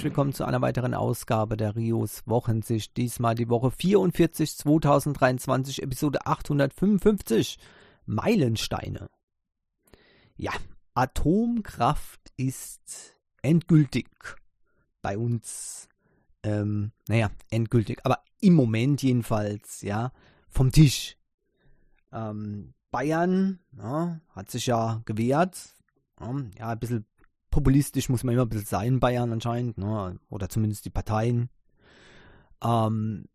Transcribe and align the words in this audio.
herzlich 0.00 0.12
willkommen 0.12 0.32
zu 0.32 0.46
einer 0.46 0.62
weiteren 0.62 0.94
Ausgabe 0.94 1.58
der 1.58 1.76
Rios 1.76 2.22
Wochensicht. 2.24 2.96
Diesmal 2.96 3.34
die 3.34 3.50
Woche 3.50 3.70
44 3.70 4.56
2023, 4.56 5.82
Episode 5.82 6.24
855. 6.24 7.58
Meilensteine. 8.06 9.10
Ja, 10.36 10.52
Atomkraft 10.94 12.32
ist 12.38 13.14
endgültig 13.42 14.08
bei 15.02 15.18
uns. 15.18 15.86
Ähm, 16.44 16.92
naja, 17.06 17.30
endgültig, 17.50 17.98
aber 18.04 18.20
im 18.40 18.54
Moment 18.54 19.02
jedenfalls, 19.02 19.82
ja, 19.82 20.12
vom 20.48 20.72
Tisch. 20.72 21.18
Ähm, 22.10 22.72
Bayern 22.90 23.58
ja, 23.76 24.18
hat 24.30 24.50
sich 24.50 24.64
ja 24.64 25.02
gewehrt. 25.04 25.74
Ja, 26.58 26.70
ein 26.70 26.78
bisschen 26.78 27.04
populistisch 27.50 28.08
muss 28.08 28.24
man 28.24 28.34
immer 28.34 28.44
ein 28.44 28.48
bisschen 28.48 28.66
sein, 28.66 29.00
Bayern 29.00 29.32
anscheinend, 29.32 29.78
ne? 29.78 30.18
oder 30.28 30.48
zumindest 30.48 30.84
die 30.84 30.90
Parteien. 30.90 31.50
Ähm, 32.62 33.26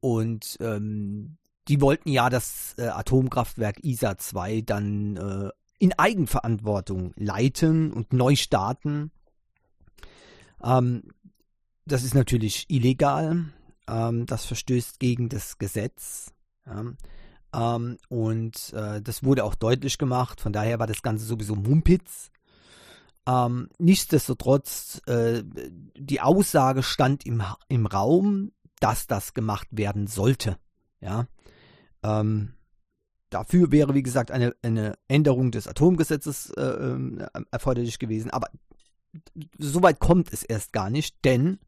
und 0.00 0.56
ähm, 0.60 1.36
die 1.68 1.80
wollten 1.80 2.10
ja 2.10 2.30
das 2.30 2.74
äh, 2.78 2.86
Atomkraftwerk 2.86 3.82
ISA 3.84 4.18
2 4.18 4.60
dann 4.62 5.16
äh, 5.16 5.50
in 5.78 5.92
Eigenverantwortung 5.98 7.12
leiten 7.16 7.92
und 7.92 8.12
neu 8.12 8.36
starten. 8.36 9.10
Ähm, 10.62 11.10
das 11.84 12.02
ist 12.04 12.14
natürlich 12.14 12.66
illegal. 12.68 13.46
Ähm, 13.88 14.26
das 14.26 14.44
verstößt 14.46 14.98
gegen 15.00 15.28
das 15.28 15.58
Gesetz. 15.58 16.32
Ja. 16.66 16.84
Ähm, 17.54 17.98
und 18.08 18.72
äh, 18.72 19.00
das 19.00 19.22
wurde 19.22 19.44
auch 19.44 19.54
deutlich 19.54 19.98
gemacht. 19.98 20.40
Von 20.40 20.52
daher 20.52 20.78
war 20.78 20.86
das 20.86 21.02
Ganze 21.02 21.24
sowieso 21.24 21.54
Mumpitz. 21.56 22.30
Ähm, 23.26 23.68
nichtsdestotrotz, 23.78 25.02
äh, 25.06 25.42
die 25.96 26.20
Aussage 26.20 26.82
stand 26.82 27.26
im, 27.26 27.42
im 27.68 27.86
Raum, 27.86 28.52
dass 28.80 29.06
das 29.06 29.34
gemacht 29.34 29.68
werden 29.70 30.06
sollte. 30.06 30.58
Ja. 31.00 31.26
Ähm, 32.02 32.54
dafür 33.30 33.72
wäre, 33.72 33.94
wie 33.94 34.02
gesagt, 34.02 34.30
eine, 34.30 34.54
eine 34.62 34.96
Änderung 35.08 35.50
des 35.50 35.66
Atomgesetzes 35.66 36.50
äh, 36.50 36.62
äh, 36.62 37.28
erforderlich 37.50 37.98
gewesen. 37.98 38.30
Aber 38.30 38.48
soweit 39.58 39.98
kommt 39.98 40.32
es 40.32 40.42
erst 40.42 40.72
gar 40.72 40.90
nicht, 40.90 41.16
denn 41.24 41.58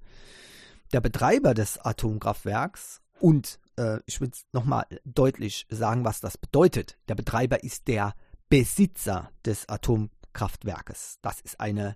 der 0.92 1.00
Betreiber 1.00 1.54
des 1.54 1.78
Atomkraftwerks 1.78 3.00
und 3.20 3.58
äh, 3.76 4.00
ich 4.06 4.20
will 4.20 4.30
nochmal 4.52 4.86
deutlich 5.04 5.66
sagen, 5.70 6.04
was 6.04 6.20
das 6.20 6.38
bedeutet. 6.38 6.98
Der 7.08 7.14
Betreiber 7.14 7.62
ist 7.62 7.88
der 7.88 8.14
Besitzer 8.48 9.30
des 9.44 9.68
Atomkraftwerkes. 10.38 11.18
Das 11.22 11.40
ist 11.40 11.60
eine 11.60 11.94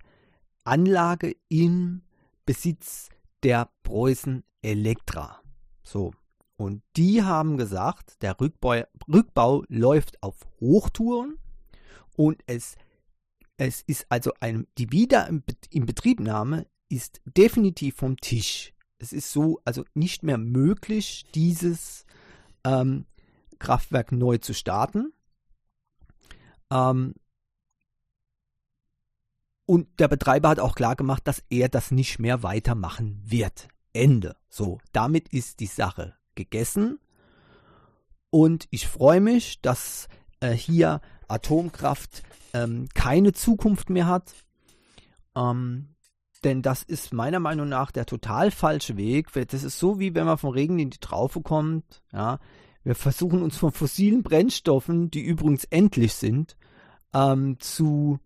Anlage 0.65 1.37
im 1.49 2.03
Besitz 2.45 3.09
der 3.43 3.71
Preußen 3.83 4.45
Elektra. 4.63 5.41
So. 5.83 6.13
Und 6.57 6.83
die 6.97 7.23
haben 7.23 7.57
gesagt, 7.57 8.23
der 8.23 8.39
Rückbau, 8.41 8.83
Rückbau 9.09 9.65
läuft 9.69 10.23
auf 10.23 10.37
Hochtouren 10.61 11.39
und 12.17 12.43
es, 12.47 12.77
es 13.57 13.83
ist 13.83 14.07
also 14.11 14.33
ein, 14.41 14.67
die 14.79 14.93
Wiederinbetriebnahme 14.93 16.67
ist 16.89 17.21
definitiv 17.25 17.97
vom 17.97 18.17
Tisch 18.19 18.73
es 19.03 19.13
ist 19.13 19.33
so, 19.33 19.61
also 19.65 19.85
nicht 19.95 20.23
mehr 20.23 20.39
möglich, 20.39 21.25
dieses 21.35 22.07
ähm, 22.63 23.05
Kraftwerk 23.59 24.13
neu 24.13 24.39
zu 24.39 24.55
starten. 24.55 25.13
Ähm, 26.71 27.15
und 29.73 29.89
der 30.01 30.09
Betreiber 30.09 30.51
hat 30.51 30.61
auch 30.61 30.75
klar 30.75 30.97
gemacht, 30.97 31.27
dass 31.27 31.43
er 31.49 31.71
das 31.71 31.91
nicht 31.91 32.19
mehr 32.19 32.43
weitermachen 32.43 33.23
wird. 33.25 33.69
Ende. 33.95 34.37
So, 34.51 34.81
damit 34.93 35.31
ist 35.31 35.61
die 35.61 35.67
Sache 35.67 36.15
gegessen. 36.35 36.99
Und 38.29 38.69
ich 38.69 38.87
freue 38.87 39.23
mich, 39.23 39.63
dass 39.63 40.09
äh, 40.41 40.51
hier 40.51 41.01
Atomkraft 41.27 42.23
ähm, 42.53 42.87
keine 42.93 43.33
Zukunft 43.33 43.89
mehr 43.89 44.09
hat. 44.09 44.35
Ähm, 45.35 45.95
denn 46.45 46.61
das 46.61 46.83
ist 46.83 47.15
meiner 47.15 47.41
Meinung 47.41 47.71
nach 47.71 47.93
der 47.93 48.05
total 48.05 48.51
falsche 48.51 48.99
Weg. 48.99 49.33
Das 49.33 49.65
ist 49.65 49.79
so, 49.79 49.99
wie 49.99 50.15
wenn 50.15 50.27
man 50.27 50.37
vom 50.37 50.51
Regen 50.51 50.79
in 50.81 50.91
die 50.91 50.99
Traufe 50.99 51.41
kommt. 51.41 52.03
Ja, 52.13 52.41
wir 52.85 52.95
versuchen 52.95 53.43
uns 53.43 53.57
von 53.57 53.73
fossilen 53.73 54.23
Brennstoffen, 54.23 55.11
die 55.11 55.23
übrigens 55.23 55.65
endlich 55.65 56.13
sind, 56.13 56.59
ähm, 57.15 57.59
zu 57.59 58.21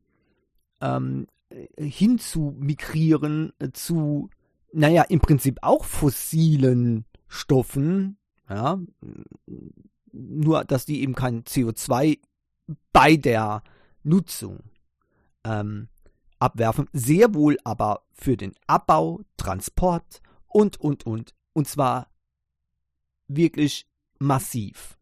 ähm, 0.81 1.29
hin 1.79 2.19
zu 2.19 2.55
migrieren 2.59 3.53
zu, 3.73 4.31
naja, 4.73 5.03
im 5.03 5.21
Prinzip 5.21 5.59
auch 5.63 5.85
fossilen 5.85 7.05
Stoffen. 7.29 8.19
Ja, 8.49 8.79
nur 10.13 10.65
dass 10.65 10.87
die 10.87 11.03
eben 11.03 11.15
kein 11.15 11.43
CO2 11.45 12.21
bei 12.93 13.17
der 13.17 13.63
Nutzung 14.03 14.61
ähm, 15.45 15.89
abwerfen, 16.39 16.89
sehr 16.93 17.35
wohl 17.35 17.59
aber 17.65 18.03
für 18.13 18.37
den 18.37 18.55
Abbau, 18.67 19.23
Transport 19.37 20.21
und, 20.47 20.81
und, 20.81 21.07
und. 21.07 21.35
Und 21.53 21.69
zwar 21.69 22.09
wirklich 23.29 23.87
massiv. 24.19 24.99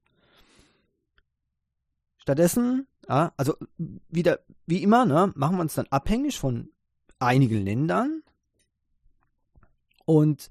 Stattdessen, 2.18 2.86
ja, 3.08 3.32
also 3.36 3.56
wieder, 3.76 4.40
wie 4.66 4.82
immer, 4.82 5.04
ne, 5.04 5.32
machen 5.34 5.56
wir 5.56 5.62
uns 5.62 5.74
dann 5.74 5.86
abhängig 5.90 6.38
von 6.38 6.70
einigen 7.18 7.64
Ländern 7.64 8.22
und 10.04 10.50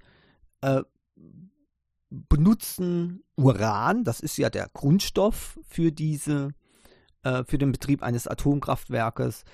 äh, 0.62 0.84
benutzen 2.10 3.24
Uran, 3.36 4.04
das 4.04 4.20
ist 4.20 4.38
ja 4.38 4.50
der 4.50 4.70
Grundstoff 4.74 5.60
für 5.64 5.92
diese, 5.92 6.54
äh, 7.24 7.44
für 7.46 7.58
den 7.58 7.72
Betrieb 7.72 8.04
eines 8.04 8.28
Atomkraftwerkes, 8.28 9.46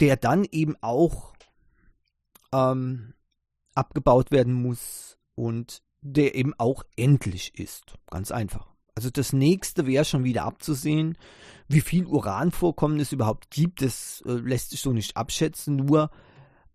der 0.00 0.16
dann 0.16 0.44
eben 0.44 0.76
auch 0.80 1.34
ähm, 2.52 3.14
abgebaut 3.74 4.30
werden 4.30 4.54
muss 4.54 5.18
und 5.34 5.82
der 6.00 6.34
eben 6.34 6.54
auch 6.58 6.84
endlich 6.96 7.58
ist. 7.58 7.94
Ganz 8.10 8.30
einfach. 8.30 8.75
Also 8.96 9.10
das 9.10 9.32
nächste 9.32 9.86
wäre 9.86 10.04
schon 10.04 10.24
wieder 10.24 10.44
abzusehen. 10.44 11.16
Wie 11.68 11.82
viel 11.82 12.06
Uranvorkommen 12.06 12.98
es 12.98 13.12
überhaupt 13.12 13.50
gibt, 13.50 13.82
das 13.82 14.24
äh, 14.26 14.32
lässt 14.32 14.70
sich 14.70 14.80
so 14.80 14.92
nicht 14.92 15.16
abschätzen. 15.16 15.76
Nur 15.76 16.10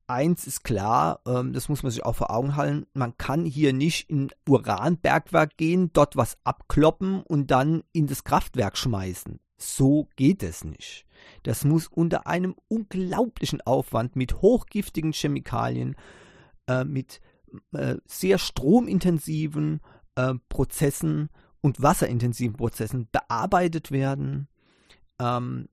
eins 0.06 0.46
ist 0.46 0.64
klar, 0.64 1.22
ähm, 1.26 1.52
das 1.52 1.68
muss 1.68 1.82
man 1.82 1.92
sich 1.92 2.06
auch 2.06 2.16
vor 2.16 2.30
Augen 2.30 2.56
halten, 2.56 2.86
man 2.94 3.18
kann 3.18 3.46
hier 3.46 3.74
nicht 3.74 4.10
in 4.10 4.30
Uranbergwerk 4.48 5.58
gehen, 5.58 5.92
dort 5.94 6.16
was 6.16 6.38
abkloppen 6.44 7.24
und 7.24 7.50
dann 7.50 7.84
in 7.92 8.08
das 8.08 8.24
Kraftwerk 8.24 8.78
schmeißen. 8.78 9.40
So 9.58 10.08
geht 10.16 10.44
es 10.44 10.64
nicht. 10.64 11.06
Das 11.44 11.66
muss 11.66 11.88
unter 11.88 12.28
einem 12.28 12.56
unglaublichen 12.68 13.62
Aufwand 13.62 14.16
mit 14.16 14.42
hochgiftigen 14.42 15.14
Chemikalien, 15.14 15.96
äh, 16.68 16.84
mit 16.84 17.22
äh, 17.74 17.96
sehr 18.06 18.38
stromintensiven 18.38 19.82
äh, 20.16 20.34
Prozessen 20.50 21.30
und 21.62 21.82
wasserintensiven 21.82 22.58
Prozessen 22.58 23.08
bearbeitet 23.12 23.92
werden. 23.92 24.48
Ähm, 25.20 25.68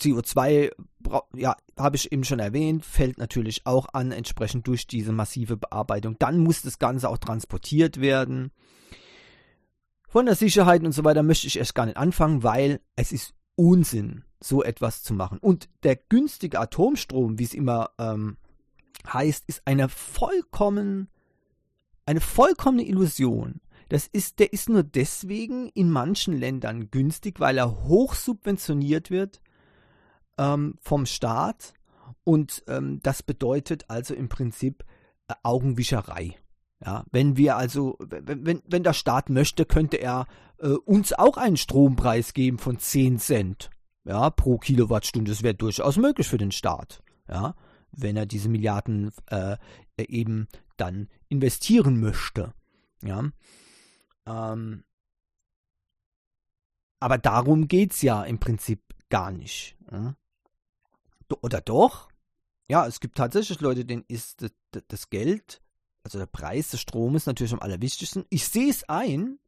CO2, 0.00 0.70
ja, 1.34 1.56
habe 1.78 1.96
ich 1.96 2.10
eben 2.10 2.24
schon 2.24 2.38
erwähnt, 2.38 2.84
fällt 2.84 3.18
natürlich 3.18 3.66
auch 3.66 3.88
an, 3.92 4.12
entsprechend 4.12 4.66
durch 4.66 4.86
diese 4.86 5.12
massive 5.12 5.56
Bearbeitung. 5.56 6.16
Dann 6.18 6.38
muss 6.38 6.62
das 6.62 6.78
Ganze 6.78 7.08
auch 7.08 7.18
transportiert 7.18 8.00
werden. 8.00 8.50
Von 10.08 10.26
der 10.26 10.34
Sicherheit 10.34 10.82
und 10.82 10.92
so 10.92 11.04
weiter 11.04 11.22
möchte 11.22 11.46
ich 11.46 11.58
erst 11.58 11.74
gar 11.74 11.86
nicht 11.86 11.96
anfangen, 11.96 12.42
weil 12.42 12.80
es 12.96 13.12
ist 13.12 13.34
Unsinn, 13.54 14.24
so 14.40 14.62
etwas 14.62 15.02
zu 15.02 15.14
machen. 15.14 15.38
Und 15.38 15.68
der 15.82 15.96
günstige 15.96 16.58
Atomstrom, 16.58 17.38
wie 17.38 17.44
es 17.44 17.54
immer 17.54 17.90
ähm, 17.98 18.38
heißt, 19.06 19.44
ist 19.46 19.62
eine 19.66 19.88
vollkommen, 19.88 21.08
eine 22.06 22.20
vollkommene 22.20 22.86
Illusion. 22.86 23.60
Das 23.90 24.06
ist, 24.06 24.38
der 24.38 24.52
ist 24.52 24.68
nur 24.68 24.84
deswegen 24.84 25.68
in 25.70 25.90
manchen 25.90 26.38
Ländern 26.38 26.92
günstig, 26.92 27.40
weil 27.40 27.58
er 27.58 27.82
hoch 27.82 28.14
subventioniert 28.14 29.10
wird 29.10 29.40
ähm, 30.38 30.76
vom 30.80 31.06
Staat. 31.06 31.74
Und 32.22 32.62
ähm, 32.68 33.00
das 33.02 33.24
bedeutet 33.24 33.86
also 33.88 34.14
im 34.14 34.28
Prinzip 34.28 34.84
äh, 35.26 35.34
Augenwischerei. 35.42 36.36
Ja, 36.84 37.04
wenn 37.10 37.36
wir 37.36 37.56
also, 37.56 37.98
wenn, 37.98 38.62
wenn 38.64 38.82
der 38.84 38.92
Staat 38.92 39.28
möchte, 39.28 39.66
könnte 39.66 39.96
er 39.96 40.28
äh, 40.58 40.68
uns 40.68 41.12
auch 41.12 41.36
einen 41.36 41.56
Strompreis 41.56 42.32
geben 42.32 42.58
von 42.58 42.78
10 42.78 43.18
Cent 43.18 43.70
ja, 44.04 44.30
pro 44.30 44.58
Kilowattstunde. 44.58 45.32
Das 45.32 45.42
wäre 45.42 45.54
durchaus 45.54 45.96
möglich 45.96 46.28
für 46.28 46.38
den 46.38 46.52
Staat. 46.52 47.02
Ja, 47.28 47.56
wenn 47.90 48.16
er 48.16 48.26
diese 48.26 48.48
Milliarden 48.48 49.10
äh, 49.26 49.56
eben 49.98 50.46
dann 50.76 51.08
investieren 51.28 51.98
möchte. 51.98 52.54
Ja. 53.02 53.24
Ähm, 54.30 54.84
aber 57.00 57.18
darum 57.18 57.66
geht 57.66 57.92
es 57.92 58.02
ja 58.02 58.22
im 58.24 58.38
Prinzip 58.38 58.82
gar 59.08 59.30
nicht. 59.30 59.76
Ja. 59.90 60.14
Oder 61.42 61.60
doch? 61.60 62.10
Ja, 62.68 62.86
es 62.86 63.00
gibt 63.00 63.16
tatsächlich 63.16 63.60
Leute, 63.60 63.84
denen 63.84 64.04
ist 64.06 64.46
das, 64.70 65.10
Geld, 65.10 65.60
also 66.04 66.18
der 66.18 66.26
Preis 66.26 66.70
des 66.70 66.80
Stromes 66.80 67.26
natürlich 67.26 67.52
am 67.52 67.60
allerwichtigsten. 67.60 68.24
Ich 68.30 68.46
sehe 68.46 68.70
es 68.70 68.88
ein. 68.88 69.38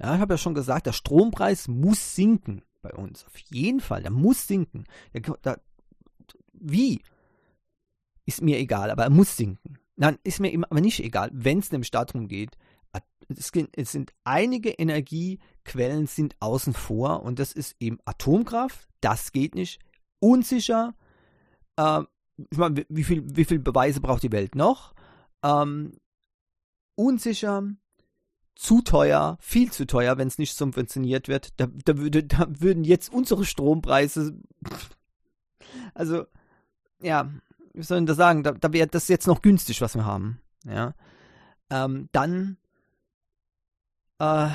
Ja, 0.00 0.14
ich 0.14 0.20
habe 0.20 0.34
ja 0.34 0.38
schon 0.38 0.54
gesagt, 0.54 0.86
der 0.86 0.92
Strompreis 0.92 1.68
muss 1.68 2.16
sinken 2.16 2.62
bei 2.82 2.92
uns. 2.92 3.24
Auf 3.26 3.36
jeden 3.38 3.80
Fall, 3.80 4.02
der 4.02 4.10
muss 4.10 4.48
sinken. 4.48 4.84
Der, 5.12 5.20
der, 5.20 5.60
wie? 6.52 7.02
Ist 8.26 8.42
mir 8.42 8.58
egal, 8.58 8.90
aber 8.90 9.04
er 9.04 9.10
muss 9.10 9.36
sinken. 9.36 9.78
Nein, 9.96 10.18
ist 10.24 10.40
mir 10.40 10.52
aber 10.68 10.80
nicht 10.80 11.00
egal, 11.00 11.30
wenn 11.32 11.60
es 11.60 11.70
nämlich 11.70 11.90
darum 11.92 12.26
geht, 12.26 12.56
es, 13.28 13.90
sind 13.92 14.12
einige 14.24 14.70
Energiequellen 14.70 16.06
sind 16.06 16.36
außen 16.40 16.72
vor 16.72 17.22
und 17.22 17.38
das 17.38 17.52
ist 17.52 17.76
eben 17.80 17.98
Atomkraft, 18.04 18.88
das 19.00 19.32
geht 19.32 19.54
nicht, 19.54 19.80
unsicher, 20.20 20.94
äh, 21.76 22.02
ich 22.50 22.58
meine, 22.58 22.84
wie 22.88 23.04
viel, 23.04 23.24
wie 23.36 23.44
viel 23.44 23.58
Beweise 23.58 24.00
braucht 24.00 24.22
die 24.22 24.32
Welt 24.32 24.54
noch? 24.54 24.94
Ähm, 25.42 25.92
unsicher, 26.96 27.62
zu 28.56 28.82
teuer, 28.82 29.36
viel 29.40 29.72
zu 29.72 29.86
teuer, 29.86 30.16
wenn 30.16 30.28
es 30.28 30.38
nicht 30.38 30.56
subventioniert 30.56 31.28
wird. 31.28 31.58
Da, 31.58 31.66
da, 31.66 31.98
würde, 31.98 32.24
da 32.24 32.46
würden 32.48 32.84
jetzt 32.84 33.12
unsere 33.12 33.44
Strompreise, 33.44 34.36
also, 35.94 36.24
ja, 37.00 37.30
wie 37.72 37.82
soll 37.82 38.00
ich 38.00 38.06
das 38.06 38.16
sagen, 38.16 38.42
da, 38.42 38.52
da 38.52 38.72
wäre 38.72 38.86
das 38.86 39.08
jetzt 39.08 39.26
noch 39.26 39.42
günstig, 39.42 39.80
was 39.80 39.94
wir 39.94 40.04
haben. 40.04 40.40
Ja. 40.64 40.94
Ähm, 41.70 42.08
dann 42.12 42.56
äh, 44.18 44.48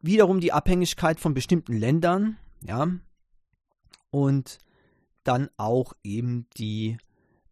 wiederum 0.00 0.40
die 0.40 0.52
Abhängigkeit 0.52 1.20
von 1.20 1.34
bestimmten 1.34 1.76
Ländern, 1.76 2.38
ja. 2.62 2.88
Und 4.10 4.58
dann 5.22 5.50
auch 5.56 5.92
eben 6.02 6.46
die 6.56 6.98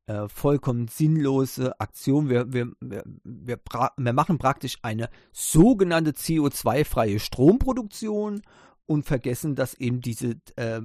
äh, 0.06 0.28
vollkommen 0.28 0.88
sinnlose 0.88 1.78
Aktion. 1.80 2.28
Wir, 2.28 2.52
wir, 2.52 2.72
wir, 2.80 3.04
wir, 3.24 3.60
wir 3.96 4.12
machen 4.12 4.38
praktisch 4.38 4.78
eine 4.82 5.10
sogenannte 5.32 6.12
CO2-freie 6.12 7.20
Stromproduktion 7.20 8.42
und 8.88 9.02
vergessen, 9.04 9.54
dass 9.54 9.74
eben 9.74 10.00
diese, 10.00 10.36
äh, 10.56 10.80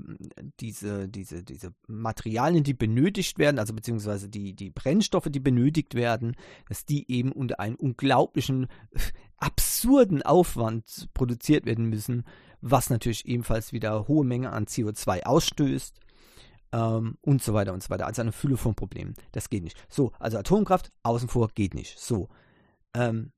diese, 0.59 1.07
diese, 1.07 1.41
diese 1.41 1.73
Materialien, 1.87 2.65
die 2.65 2.73
benötigt 2.73 3.39
werden, 3.39 3.59
also 3.59 3.73
beziehungsweise 3.73 4.27
die, 4.27 4.53
die 4.53 4.69
Brennstoffe, 4.69 5.29
die 5.29 5.39
benötigt 5.39 5.95
werden, 5.95 6.35
dass 6.67 6.85
die 6.85 7.09
eben 7.09 7.31
unter 7.31 7.61
einem 7.61 7.75
unglaublichen, 7.75 8.67
absurden 9.37 10.21
Aufwand 10.21 11.07
produziert 11.13 11.65
werden 11.65 11.85
müssen, 11.85 12.25
was 12.59 12.89
natürlich 12.89 13.25
ebenfalls 13.25 13.71
wieder 13.71 14.07
hohe 14.09 14.25
Menge 14.25 14.51
an 14.51 14.65
CO2 14.65 15.23
ausstößt 15.23 15.97
ähm, 16.73 17.17
und 17.21 17.41
so 17.41 17.53
weiter 17.53 17.71
und 17.71 17.83
so 17.83 17.89
weiter. 17.89 18.05
Also 18.05 18.21
eine 18.21 18.33
Fülle 18.33 18.57
von 18.57 18.75
Problemen. 18.75 19.13
Das 19.31 19.49
geht 19.49 19.63
nicht. 19.63 19.77
So, 19.87 20.11
also 20.19 20.37
Atomkraft 20.37 20.91
außen 21.03 21.29
vor 21.29 21.49
geht 21.55 21.73
nicht. 21.73 21.97
So. 21.97 22.27
Ähm, 22.93 23.31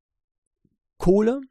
Kohle, 0.98 1.42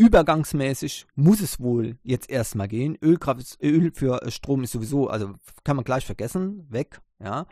übergangsmäßig 0.00 1.06
muss 1.14 1.42
es 1.42 1.60
wohl 1.60 1.98
jetzt 2.02 2.30
erstmal 2.30 2.68
gehen. 2.68 2.96
Ölkraft, 3.02 3.58
Öl 3.62 3.92
für 3.92 4.18
Strom 4.30 4.62
ist 4.62 4.72
sowieso, 4.72 5.08
also 5.08 5.34
kann 5.62 5.76
man 5.76 5.84
gleich 5.84 6.06
vergessen, 6.06 6.66
weg. 6.70 7.02
Ja. 7.22 7.46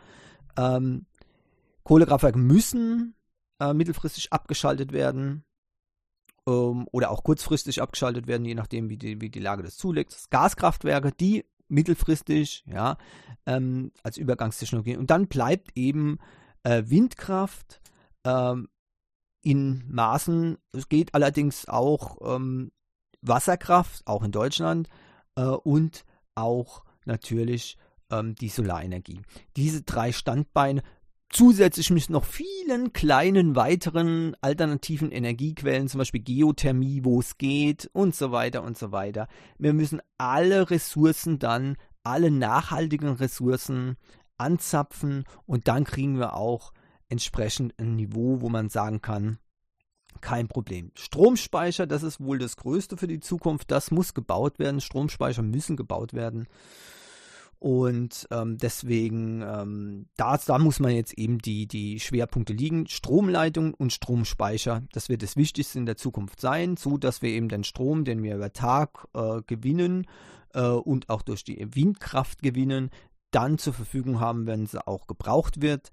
Ähm, 0.57 1.05
Kohlekraftwerke 1.83 2.39
müssen 2.39 3.13
äh, 3.59 3.73
mittelfristig 3.73 4.33
abgeschaltet 4.33 4.91
werden 4.91 5.43
ähm, 6.47 6.87
oder 6.91 7.11
auch 7.11 7.23
kurzfristig 7.23 7.83
abgeschaltet 7.83 8.25
werden, 8.25 8.45
je 8.45 8.55
nachdem, 8.55 8.89
wie 8.89 8.97
die, 8.97 9.21
wie 9.21 9.29
die 9.29 9.39
Lage 9.39 9.61
das 9.61 9.77
zulegt. 9.77 10.17
Gaskraftwerke, 10.31 11.11
die 11.11 11.45
mittelfristig, 11.67 12.63
ja, 12.65 12.97
ähm, 13.45 13.91
als 14.01 14.17
Übergangstechnologie. 14.17 14.97
Und 14.97 15.11
dann 15.11 15.27
bleibt 15.27 15.69
eben 15.75 16.17
äh, 16.63 16.81
Windkraft 16.87 17.79
ähm, 18.23 18.69
in 19.41 19.83
Maßen. 19.87 20.57
Es 20.71 20.89
geht 20.89 21.13
allerdings 21.13 21.67
auch 21.67 22.17
ähm, 22.35 22.71
Wasserkraft, 23.21 24.05
auch 24.05 24.23
in 24.23 24.31
Deutschland, 24.31 24.89
äh, 25.35 25.43
und 25.43 26.05
auch 26.35 26.83
natürlich 27.05 27.77
ähm, 28.11 28.35
die 28.35 28.49
Solarenergie. 28.49 29.21
Diese 29.55 29.81
drei 29.81 30.11
Standbeine 30.11 30.81
zusätzlich 31.29 31.91
mit 31.91 32.09
noch 32.09 32.25
vielen 32.25 32.91
kleinen 32.91 33.55
weiteren 33.55 34.35
alternativen 34.41 35.11
Energiequellen, 35.11 35.87
zum 35.87 35.99
Beispiel 35.99 36.21
Geothermie, 36.21 37.01
wo 37.03 37.19
es 37.19 37.37
geht 37.37 37.89
und 37.93 38.15
so 38.15 38.31
weiter 38.31 38.63
und 38.63 38.77
so 38.77 38.91
weiter. 38.91 39.27
Wir 39.57 39.73
müssen 39.73 40.01
alle 40.17 40.69
Ressourcen 40.69 41.37
dann, 41.39 41.77
alle 42.03 42.31
nachhaltigen 42.31 43.09
Ressourcen 43.09 43.97
anzapfen 44.37 45.25
und 45.45 45.67
dann 45.67 45.83
kriegen 45.83 46.17
wir 46.17 46.35
auch 46.35 46.71
entsprechend 47.09 47.73
ein 47.79 47.95
Niveau, 47.95 48.41
wo 48.41 48.49
man 48.49 48.69
sagen 48.69 49.01
kann, 49.01 49.39
kein 50.21 50.47
Problem. 50.47 50.91
Stromspeicher, 50.95 51.87
das 51.87 52.03
ist 52.03 52.19
wohl 52.19 52.39
das 52.39 52.57
Größte 52.57 52.97
für 52.97 53.07
die 53.07 53.19
Zukunft. 53.19 53.71
Das 53.71 53.91
muss 53.91 54.13
gebaut 54.13 54.59
werden. 54.59 54.81
Stromspeicher 54.81 55.41
müssen 55.41 55.77
gebaut 55.77 56.13
werden. 56.13 56.47
Und 57.59 58.25
ähm, 58.31 58.57
deswegen, 58.57 59.41
ähm, 59.41 60.07
da, 60.15 60.37
da 60.37 60.57
muss 60.57 60.79
man 60.79 60.91
jetzt 60.91 61.13
eben 61.13 61.39
die, 61.39 61.67
die 61.67 61.99
Schwerpunkte 61.99 62.53
liegen. 62.53 62.87
Stromleitung 62.87 63.73
und 63.73 63.91
Stromspeicher, 63.91 64.83
das 64.93 65.09
wird 65.09 65.23
das 65.23 65.35
Wichtigste 65.35 65.77
in 65.77 65.85
der 65.85 65.97
Zukunft 65.97 66.39
sein, 66.39 66.77
so 66.77 66.97
dass 66.97 67.21
wir 67.21 67.29
eben 67.29 67.49
den 67.49 67.65
Strom, 67.65 68.05
den 68.05 68.23
wir 68.23 68.35
über 68.35 68.53
Tag 68.53 69.07
äh, 69.13 69.41
gewinnen 69.45 70.07
äh, 70.53 70.61
und 70.61 71.09
auch 71.09 71.21
durch 71.21 71.43
die 71.43 71.75
Windkraft 71.75 72.41
gewinnen, 72.41 72.91
dann 73.31 73.57
zur 73.57 73.73
Verfügung 73.73 74.21
haben, 74.21 74.47
wenn 74.47 74.65
sie 74.65 74.85
auch 74.87 75.05
gebraucht 75.05 75.61
wird. 75.61 75.91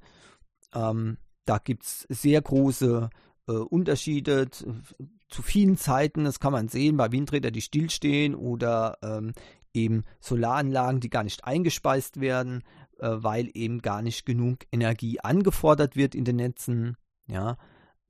Ähm, 0.77 1.17
da 1.47 1.59
gibt 1.59 1.85
es 1.85 2.07
sehr 2.09 2.43
große 2.43 3.09
äh, 3.49 3.53
Unterschiede 3.53 4.51
zu 4.51 5.43
vielen 5.43 5.77
Zeiten. 5.77 6.25
Das 6.25 6.41
kann 6.41 6.53
man 6.53 6.69
sehen 6.69 6.97
bei 6.97 7.11
Windrädern, 7.11 7.53
die 7.53 7.63
stillstehen 7.63 8.35
oder 8.35 8.99
ähm, 9.03 9.33
eben 9.73 10.05
Solaranlagen, 10.21 11.01
die 11.01 11.11
gar 11.11 11.25
nicht 11.25 11.45
eingespeist 11.45 12.21
werden, 12.21 12.63
äh, 12.99 13.09
weil 13.11 13.51
eben 13.55 13.81
gar 13.81 14.03
nicht 14.03 14.27
genug 14.27 14.61
Energie 14.71 15.21
angefordert 15.21 15.97
wird 15.97 16.15
in 16.15 16.25
den 16.25 16.37
Netzen. 16.37 16.97
Ja, 17.27 17.57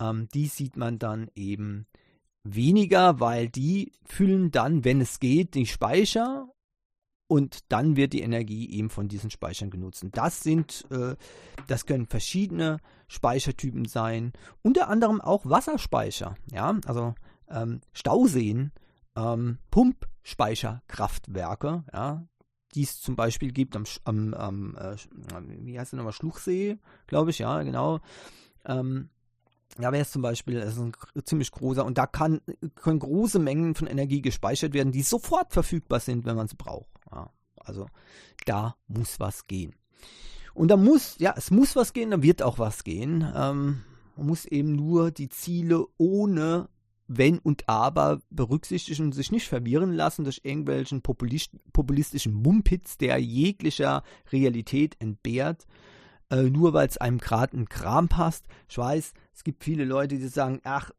ähm, 0.00 0.28
die 0.34 0.46
sieht 0.46 0.76
man 0.76 0.98
dann 0.98 1.30
eben 1.34 1.86
weniger, 2.42 3.20
weil 3.20 3.48
die 3.48 3.92
füllen 4.04 4.50
dann, 4.50 4.84
wenn 4.84 5.00
es 5.00 5.20
geht, 5.20 5.54
die 5.54 5.66
Speicher 5.66 6.48
und 7.28 7.72
dann 7.72 7.96
wird 7.96 8.12
die 8.12 8.20
Energie 8.20 8.70
eben 8.70 8.90
von 8.90 9.08
diesen 9.08 9.30
Speichern 9.30 9.70
genutzt. 9.70 10.04
Und 10.04 10.16
das 10.16 10.42
sind, 10.42 10.84
äh, 10.90 11.16
das 11.66 11.86
können 11.86 12.06
verschiedene 12.06 12.78
Speichertypen 13.08 13.84
sein, 13.86 14.32
unter 14.62 14.88
anderem 14.88 15.20
auch 15.20 15.46
Wasserspeicher. 15.46 16.36
Ja, 16.52 16.78
also 16.86 17.14
ähm, 17.48 17.80
Stauseen, 17.92 18.72
ähm, 19.16 19.58
Pump 19.70 20.08
Speicherkraftwerke, 20.22 21.84
ja, 21.92 22.26
die 22.74 22.82
es 22.82 23.00
zum 23.00 23.16
Beispiel 23.16 23.52
gibt 23.52 23.76
am, 23.76 23.84
am, 24.04 24.34
am 24.34 24.76
äh, 24.76 24.96
wie 25.64 25.78
heißt 25.78 25.92
es 25.92 25.96
nochmal, 25.96 26.12
Schluchsee, 26.12 26.78
glaube 27.06 27.30
ich, 27.30 27.38
ja, 27.38 27.62
genau. 27.62 28.00
Ähm, 28.64 29.08
ja, 29.78 29.92
wäre 29.92 30.02
es 30.02 30.10
zum 30.10 30.22
Beispiel, 30.22 30.60
das 30.60 30.76
ist 30.76 30.80
ein 30.80 30.92
ziemlich 31.24 31.50
großer 31.50 31.84
und 31.84 31.98
da 31.98 32.06
kann, 32.06 32.40
können 32.76 32.98
große 32.98 33.38
Mengen 33.38 33.74
von 33.74 33.86
Energie 33.86 34.22
gespeichert 34.22 34.72
werden, 34.72 34.92
die 34.92 35.02
sofort 35.02 35.52
verfügbar 35.52 36.00
sind, 36.00 36.24
wenn 36.24 36.36
man 36.36 36.46
es 36.46 36.54
braucht. 36.54 36.88
Ja, 37.10 37.30
also 37.60 37.86
da 38.46 38.76
muss 38.88 39.20
was 39.20 39.46
gehen. 39.46 39.74
Und 40.54 40.68
da 40.68 40.76
muss, 40.76 41.16
ja, 41.18 41.34
es 41.36 41.50
muss 41.50 41.76
was 41.76 41.92
gehen, 41.92 42.10
da 42.10 42.22
wird 42.22 42.42
auch 42.42 42.58
was 42.58 42.84
gehen. 42.84 43.20
Ähm, 43.36 43.82
man 44.16 44.26
muss 44.26 44.46
eben 44.46 44.72
nur 44.72 45.10
die 45.10 45.28
Ziele 45.28 45.84
ohne 45.98 46.68
wenn 47.08 47.38
und 47.38 47.68
aber 47.68 48.20
berücksichtigen 48.30 49.04
und 49.04 49.12
sich 49.12 49.30
nicht 49.30 49.46
verwirren 49.46 49.92
lassen 49.92 50.24
durch 50.24 50.40
irgendwelchen 50.42 51.02
Populist 51.02 51.52
populistischen 51.72 52.32
Mumpitz, 52.32 52.98
der 52.98 53.18
jeglicher 53.18 54.02
Realität 54.32 54.96
entbehrt, 54.98 55.66
äh, 56.30 56.42
nur 56.42 56.72
weil 56.72 56.88
es 56.88 56.98
einem 56.98 57.18
gerade 57.18 57.56
ein 57.56 57.68
Kram 57.68 58.08
passt. 58.08 58.46
Ich 58.68 58.78
weiß, 58.78 59.12
es 59.34 59.44
gibt 59.44 59.64
viele 59.64 59.84
Leute, 59.84 60.18
die 60.18 60.28
sagen, 60.28 60.60
ach, 60.64 60.90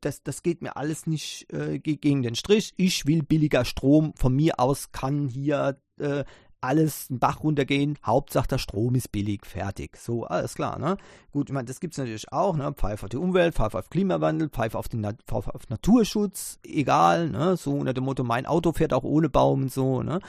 das, 0.00 0.22
das 0.22 0.42
geht 0.42 0.62
mir 0.62 0.76
alles 0.76 1.06
nicht 1.06 1.52
äh, 1.52 1.78
gegen 1.78 2.22
den 2.22 2.34
Strich. 2.34 2.72
Ich 2.76 3.06
will 3.06 3.22
billiger 3.22 3.64
Strom. 3.64 4.12
Von 4.16 4.34
mir 4.34 4.58
aus 4.58 4.92
kann 4.92 5.28
hier 5.28 5.78
äh, 5.98 6.24
alles 6.62 7.08
einen 7.10 7.18
Bach 7.18 7.42
runtergehen, 7.42 7.98
Hauptsache 8.06 8.46
der 8.46 8.58
Strom 8.58 8.94
ist 8.94 9.10
billig, 9.10 9.44
fertig. 9.44 9.96
So, 9.96 10.24
alles 10.24 10.54
klar, 10.54 10.78
ne? 10.78 10.96
Gut, 11.32 11.50
ich 11.50 11.52
meine, 11.52 11.66
das 11.66 11.80
gibt 11.80 11.94
es 11.94 11.98
natürlich 11.98 12.32
auch, 12.32 12.56
ne? 12.56 12.72
Pfeife 12.72 13.04
auf 13.04 13.10
die 13.10 13.16
Umwelt, 13.16 13.54
Pfeife 13.54 13.78
auf 13.78 13.90
Klimawandel, 13.90 14.48
Pfeife 14.48 14.78
auf, 14.78 14.88
den 14.88 15.02
Pfeife 15.26 15.54
auf 15.54 15.68
Naturschutz, 15.68 16.60
egal, 16.62 17.30
ne? 17.30 17.56
So 17.56 17.72
unter 17.74 17.92
dem 17.92 18.04
Motto, 18.04 18.22
mein 18.22 18.46
Auto 18.46 18.72
fährt 18.72 18.92
auch 18.92 19.02
ohne 19.02 19.28
Baum 19.28 19.62
und 19.62 19.72
so, 19.72 20.02
ne? 20.02 20.20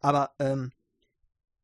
Aber, 0.00 0.30
ähm, 0.38 0.72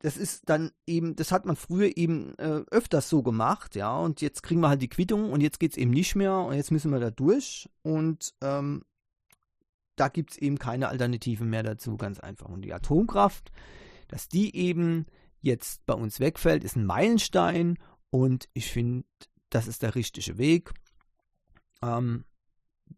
das 0.00 0.17
ist 0.17 0.49
dann 0.49 0.71
eben, 0.87 1.17
das 1.17 1.33
hat 1.33 1.45
man 1.45 1.57
früher 1.57 1.97
eben 1.97 2.35
äh, 2.38 2.62
öfters 2.71 3.09
so 3.09 3.23
gemacht, 3.23 3.75
ja, 3.75 3.97
und 3.99 4.21
jetzt 4.21 4.43
kriegen 4.43 4.61
wir 4.61 4.69
halt 4.69 4.83
die 4.83 4.88
Quittung 4.88 5.33
und 5.33 5.40
jetzt 5.40 5.59
geht 5.59 5.73
es 5.73 5.76
eben 5.76 5.90
nicht 5.90 6.14
mehr 6.14 6.38
und 6.38 6.55
jetzt 6.55 6.71
müssen 6.71 6.93
wir 6.93 7.00
da 7.00 7.11
durch 7.11 7.69
und 7.83 8.35
ähm, 8.40 8.85
da 9.97 10.09
gibt 10.09 10.33
es 10.33 10.38
eben 10.38 10.59
keine 10.59 10.88
Alternativen 10.88 11.50
mehr 11.50 11.64
dazu, 11.64 11.97
ganz 11.97 12.21
einfach. 12.21 12.49
Und 12.49 12.62
die 12.62 12.73
Atomkraft, 12.73 13.50
dass 14.07 14.28
die 14.28 14.55
eben 14.55 15.07
jetzt 15.40 15.85
bei 15.87 15.95
uns 15.95 16.21
wegfällt, 16.21 16.62
ist 16.62 16.76
ein 16.76 16.87
Meilenstein 16.87 17.78
und 18.11 18.49
ich 18.52 18.71
finde, 18.71 19.05
das 19.50 19.67
ist 19.67 19.83
der 19.83 19.97
richtige 19.97 20.38
Weg. 20.38 20.73
Ähm, 21.83 22.25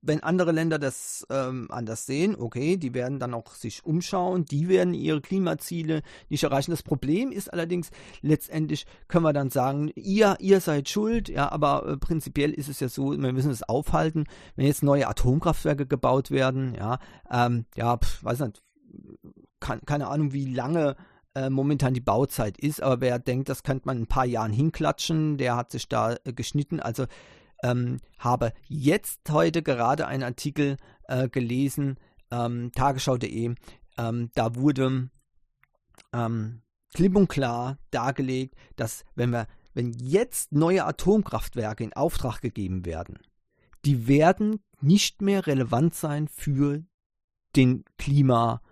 wenn 0.02 0.22
andere 0.22 0.52
Länder 0.52 0.78
das 0.78 1.26
ähm, 1.30 1.68
anders 1.70 2.06
sehen, 2.06 2.36
okay, 2.38 2.76
die 2.76 2.94
werden 2.94 3.18
dann 3.18 3.34
auch 3.34 3.54
sich 3.54 3.84
umschauen, 3.84 4.44
die 4.44 4.68
werden 4.68 4.94
ihre 4.94 5.20
Klimaziele 5.20 6.02
nicht 6.28 6.44
erreichen. 6.44 6.70
Das 6.70 6.82
Problem 6.82 7.32
ist 7.32 7.52
allerdings, 7.52 7.90
letztendlich 8.22 8.86
können 9.08 9.24
wir 9.24 9.32
dann 9.32 9.50
sagen, 9.50 9.90
ihr, 9.94 10.36
ihr 10.40 10.60
seid 10.60 10.88
schuld, 10.88 11.28
ja, 11.28 11.50
aber 11.50 11.86
äh, 11.86 11.96
prinzipiell 11.96 12.52
ist 12.52 12.68
es 12.68 12.80
ja 12.80 12.88
so, 12.88 13.10
wir 13.10 13.32
müssen 13.32 13.50
es 13.50 13.62
aufhalten, 13.62 14.24
wenn 14.56 14.66
jetzt 14.66 14.82
neue 14.82 15.08
Atomkraftwerke 15.08 15.86
gebaut 15.86 16.30
werden, 16.30 16.74
ja, 16.74 16.98
ähm, 17.30 17.66
ja, 17.76 17.96
pf, 17.96 18.24
weiß 18.24 18.40
nicht, 18.40 18.62
kann, 19.60 19.80
keine 19.84 20.08
Ahnung, 20.08 20.32
wie 20.32 20.52
lange 20.52 20.96
äh, 21.34 21.48
momentan 21.48 21.94
die 21.94 22.00
Bauzeit 22.00 22.58
ist, 22.58 22.82
aber 22.82 23.00
wer 23.00 23.18
denkt, 23.18 23.48
das 23.48 23.62
könnte 23.62 23.86
man 23.86 23.98
in 23.98 24.02
ein 24.04 24.08
paar 24.08 24.26
Jahren 24.26 24.52
hinklatschen, 24.52 25.38
der 25.38 25.56
hat 25.56 25.70
sich 25.70 25.88
da 25.88 26.16
äh, 26.24 26.32
geschnitten. 26.32 26.80
Also 26.80 27.06
ähm, 27.62 28.00
habe 28.18 28.52
jetzt 28.66 29.30
heute 29.30 29.62
gerade 29.62 30.06
einen 30.06 30.22
Artikel 30.22 30.76
äh, 31.08 31.28
gelesen, 31.28 31.98
ähm, 32.30 32.72
tagesschau.de, 32.72 33.54
ähm, 33.98 34.30
da 34.34 34.54
wurde 34.54 35.10
ähm, 36.12 36.62
klipp 36.94 37.16
und 37.16 37.28
klar 37.28 37.78
dargelegt, 37.90 38.54
dass 38.76 39.04
wenn 39.14 39.30
wir, 39.30 39.46
wenn 39.74 39.92
jetzt 39.92 40.52
neue 40.52 40.84
Atomkraftwerke 40.84 41.84
in 41.84 41.92
Auftrag 41.92 42.40
gegeben 42.40 42.84
werden, 42.84 43.18
die 43.84 44.06
werden 44.08 44.60
nicht 44.80 45.22
mehr 45.22 45.46
relevant 45.46 45.94
sein 45.94 46.28
für 46.28 46.84
den 47.56 47.84
Klima 47.98 48.62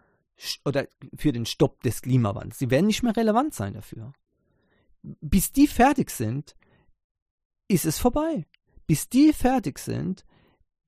oder 0.65 0.87
für 1.17 1.33
den 1.33 1.47
Stopp 1.47 1.83
des 1.83 2.03
Klimawandels. 2.03 2.59
Sie 2.59 2.71
werden 2.71 2.87
nicht 2.87 3.03
mehr 3.03 3.17
relevant 3.17 3.55
sein 3.55 3.75
dafür. 3.75 4.13
Bis 5.03 5.53
die 5.53 5.67
fertig 5.67 6.11
sind, 6.11 6.55
ist 7.69 7.85
es 7.85 7.99
vorbei. 7.99 8.47
Bis 8.89 9.09
die 9.09 9.33
fertig 9.33 9.79
sind, 9.79 10.25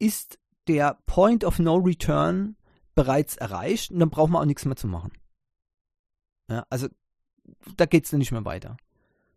ist 0.01 0.41
der 0.67 0.99
Point 1.07 1.45
of 1.45 1.59
No 1.59 1.77
Return 1.77 2.57
bereits 2.95 3.37
erreicht 3.37 3.93
und 3.93 4.01
dann 4.01 4.11
braucht 4.11 4.31
man 4.31 4.43
auch 4.43 4.47
nichts 4.47 4.65
mehr 4.65 4.77
zu 4.77 4.89
machen. 4.89 5.13
Ja, 6.49 6.65
also 6.71 6.89
da 7.77 7.87
geht 7.87 8.07
es 8.07 8.13
nicht 8.13 8.33
mehr 8.33 8.45
weiter. 8.45 8.77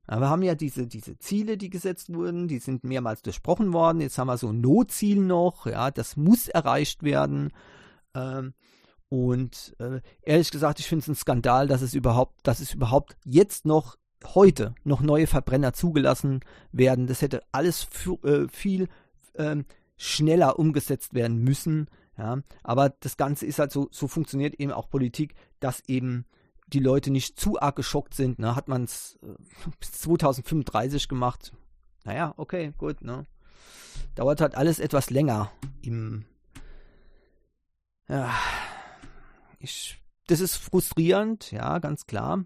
Ja, 0.10 0.20
wir 0.20 0.29
haben 0.29 0.43
ja 0.43 0.55
diese, 0.55 0.88
diese 0.88 1.17
Ziele, 1.17 1.58
die 1.58 1.70
gesetzt 1.70 2.13
wurden, 2.13 2.48
die 2.48 2.60
sind 2.60 2.84
mehrmals 2.84 3.22
durchbrochen 3.22 3.74
worden. 3.74 4.01
Jetzt 4.01 4.17
haben 4.17 4.27
wir 4.27 4.38
so 4.38 4.50
ein 4.50 4.62
Notziel 4.62 5.20
noch, 5.20 5.65
ja, 5.65 5.91
das 5.91 6.15
muss 6.17 6.48
erreicht 6.48 7.03
werden. 7.03 7.51
Ähm, 8.13 8.53
und 9.10 9.75
äh, 9.79 10.01
ehrlich 10.22 10.51
gesagt, 10.51 10.79
ich 10.79 10.88
finde 10.88 11.03
es 11.03 11.08
ein 11.10 11.15
Skandal, 11.15 11.67
dass 11.67 11.82
es 11.82 11.93
überhaupt, 11.93 12.39
dass 12.48 12.62
es 12.62 12.74
überhaupt 12.74 13.17
jetzt 13.25 13.65
noch 13.65 13.98
heute 14.35 14.75
noch 14.83 15.01
neue 15.01 15.27
Verbrenner 15.27 15.73
zugelassen 15.73 16.41
werden. 16.71 17.07
Das 17.07 17.21
hätte 17.21 17.41
alles 17.51 17.87
äh, 18.23 18.47
viel 18.49 18.87
ähm, 19.35 19.65
schneller 19.97 20.59
umgesetzt 20.59 21.13
werden 21.13 21.43
müssen. 21.43 21.87
Ja. 22.17 22.41
Aber 22.63 22.89
das 22.89 23.17
Ganze 23.17 23.45
ist 23.45 23.59
halt 23.59 23.71
so, 23.71 23.87
so 23.91 24.07
funktioniert 24.07 24.55
eben 24.55 24.71
auch 24.71 24.89
Politik, 24.89 25.35
dass 25.59 25.81
eben 25.87 26.25
die 26.67 26.79
Leute 26.79 27.11
nicht 27.11 27.39
zu 27.39 27.59
arg 27.61 27.75
geschockt 27.75 28.13
sind. 28.13 28.39
Ne. 28.39 28.55
Hat 28.55 28.67
man 28.67 28.83
es 28.83 29.17
äh, 29.23 29.69
bis 29.79 29.91
2035 29.93 31.07
gemacht. 31.07 31.53
Naja, 32.03 32.33
okay, 32.37 32.73
gut. 32.77 33.01
Ne. 33.01 33.25
Dauert 34.15 34.41
halt 34.41 34.55
alles 34.55 34.79
etwas 34.79 35.09
länger 35.09 35.51
im. 35.81 36.25
Ja. 38.07 38.33
Ich, 39.59 40.01
das 40.27 40.41
ist 40.41 40.57
frustrierend, 40.57 41.51
ja, 41.51 41.79
ganz 41.79 42.05
klar. 42.05 42.43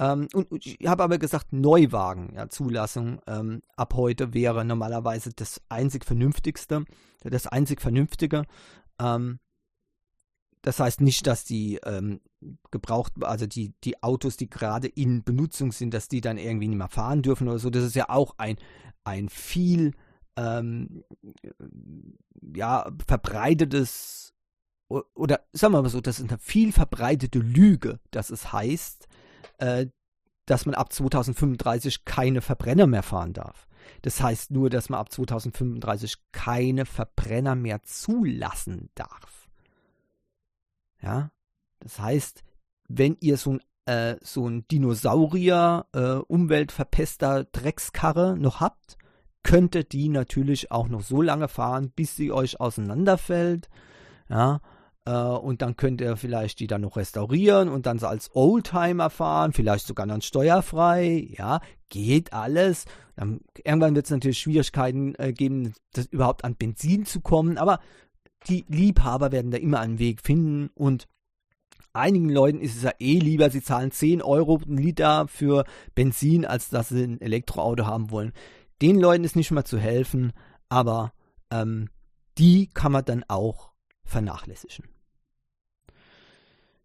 Ähm, 0.00 0.28
und 0.32 0.48
ich 0.66 0.78
habe 0.86 1.02
aber 1.02 1.18
gesagt, 1.18 1.52
Neuwagen, 1.52 2.32
ja, 2.34 2.48
Zulassung 2.48 3.20
ähm, 3.26 3.62
ab 3.76 3.92
heute 3.94 4.32
wäre 4.32 4.64
normalerweise 4.64 5.30
das 5.36 5.60
einzig 5.68 6.06
Vernünftigste, 6.06 6.86
das 7.22 7.46
einzig 7.46 7.82
Vernünftige. 7.82 8.46
Ähm, 8.98 9.40
das 10.62 10.80
heißt 10.80 11.02
nicht, 11.02 11.26
dass 11.26 11.44
die 11.44 11.78
ähm, 11.84 12.20
gebraucht, 12.70 13.12
also 13.20 13.46
die, 13.46 13.74
die 13.84 14.02
Autos, 14.02 14.38
die 14.38 14.48
gerade 14.48 14.88
in 14.88 15.22
Benutzung 15.22 15.70
sind, 15.70 15.92
dass 15.92 16.08
die 16.08 16.22
dann 16.22 16.38
irgendwie 16.38 16.68
nicht 16.68 16.78
mehr 16.78 16.88
fahren 16.88 17.20
dürfen 17.20 17.48
oder 17.48 17.58
so. 17.58 17.68
Das 17.68 17.84
ist 17.84 17.94
ja 17.94 18.08
auch 18.08 18.34
ein, 18.38 18.56
ein 19.04 19.28
viel 19.28 19.92
ähm, 20.36 21.04
ja, 22.54 22.90
verbreitetes 23.06 24.32
oder 24.88 25.40
sagen 25.52 25.74
wir 25.74 25.82
mal 25.82 25.88
so, 25.88 26.00
das 26.00 26.18
ist 26.18 26.30
eine 26.30 26.38
viel 26.38 26.72
verbreitete 26.72 27.38
Lüge, 27.38 28.00
dass 28.10 28.30
es 28.30 28.52
heißt, 28.52 29.06
äh, 29.60 29.86
dass 30.46 30.66
man 30.66 30.74
ab 30.74 30.92
2035 30.92 32.04
keine 32.04 32.40
Verbrenner 32.40 32.86
mehr 32.86 33.02
fahren 33.02 33.32
darf. 33.32 33.68
Das 34.02 34.20
heißt 34.20 34.50
nur, 34.50 34.70
dass 34.70 34.88
man 34.88 35.00
ab 35.00 35.12
2035 35.12 36.16
keine 36.32 36.86
Verbrenner 36.86 37.54
mehr 37.54 37.82
zulassen 37.84 38.90
darf. 38.94 39.48
Ja, 41.02 41.30
das 41.78 41.98
heißt, 41.98 42.42
wenn 42.88 43.16
ihr 43.20 43.36
so 43.36 43.52
ein 43.52 43.60
äh, 43.86 44.16
so 44.20 44.46
ein 44.46 44.66
Dinosaurier, 44.68 45.86
äh, 45.92 46.14
Umweltverpester, 46.14 47.44
Dreckskarre 47.44 48.36
noch 48.36 48.60
habt, 48.60 48.98
könntet 49.42 49.92
die 49.92 50.08
natürlich 50.08 50.70
auch 50.70 50.88
noch 50.88 51.02
so 51.02 51.22
lange 51.22 51.48
fahren, 51.48 51.90
bis 51.90 52.14
sie 52.14 52.30
euch 52.30 52.60
auseinanderfällt. 52.60 53.68
Ja, 54.28 54.60
und 55.08 55.62
dann 55.62 55.76
könnt 55.76 56.00
ihr 56.00 56.16
vielleicht 56.16 56.60
die 56.60 56.66
dann 56.66 56.82
noch 56.82 56.96
restaurieren 56.96 57.68
und 57.68 57.86
dann 57.86 57.98
so 57.98 58.06
als 58.06 58.30
Oldtimer 58.34 59.10
fahren, 59.10 59.52
vielleicht 59.52 59.86
sogar 59.86 60.06
dann 60.06 60.22
steuerfrei. 60.22 61.28
Ja, 61.36 61.60
geht 61.88 62.32
alles. 62.32 62.84
Dann, 63.16 63.40
irgendwann 63.64 63.94
wird 63.94 64.06
es 64.06 64.10
natürlich 64.10 64.38
Schwierigkeiten 64.38 65.14
äh, 65.16 65.32
geben, 65.32 65.74
das 65.92 66.06
überhaupt 66.06 66.44
an 66.44 66.56
Benzin 66.56 67.06
zu 67.06 67.20
kommen, 67.20 67.58
aber 67.58 67.80
die 68.48 68.64
Liebhaber 68.68 69.32
werden 69.32 69.50
da 69.50 69.58
immer 69.58 69.80
einen 69.80 69.98
Weg 69.98 70.22
finden 70.22 70.70
und 70.74 71.06
einigen 71.92 72.30
Leuten 72.30 72.60
ist 72.60 72.76
es 72.76 72.82
ja 72.82 72.92
eh 72.98 73.18
lieber, 73.18 73.50
sie 73.50 73.62
zahlen 73.62 73.90
10 73.90 74.22
Euro 74.22 74.60
einen 74.64 74.78
Liter 74.78 75.28
für 75.28 75.64
Benzin, 75.94 76.46
als 76.46 76.70
dass 76.70 76.90
sie 76.90 77.04
ein 77.04 77.20
Elektroauto 77.20 77.86
haben 77.86 78.10
wollen. 78.10 78.32
Den 78.80 78.98
Leuten 78.98 79.24
ist 79.24 79.36
nicht 79.36 79.50
mehr 79.50 79.64
zu 79.64 79.78
helfen, 79.78 80.32
aber 80.68 81.12
ähm, 81.50 81.88
die 82.38 82.68
kann 82.68 82.92
man 82.92 83.04
dann 83.04 83.24
auch 83.28 83.69
vernachlässigen. 84.10 84.86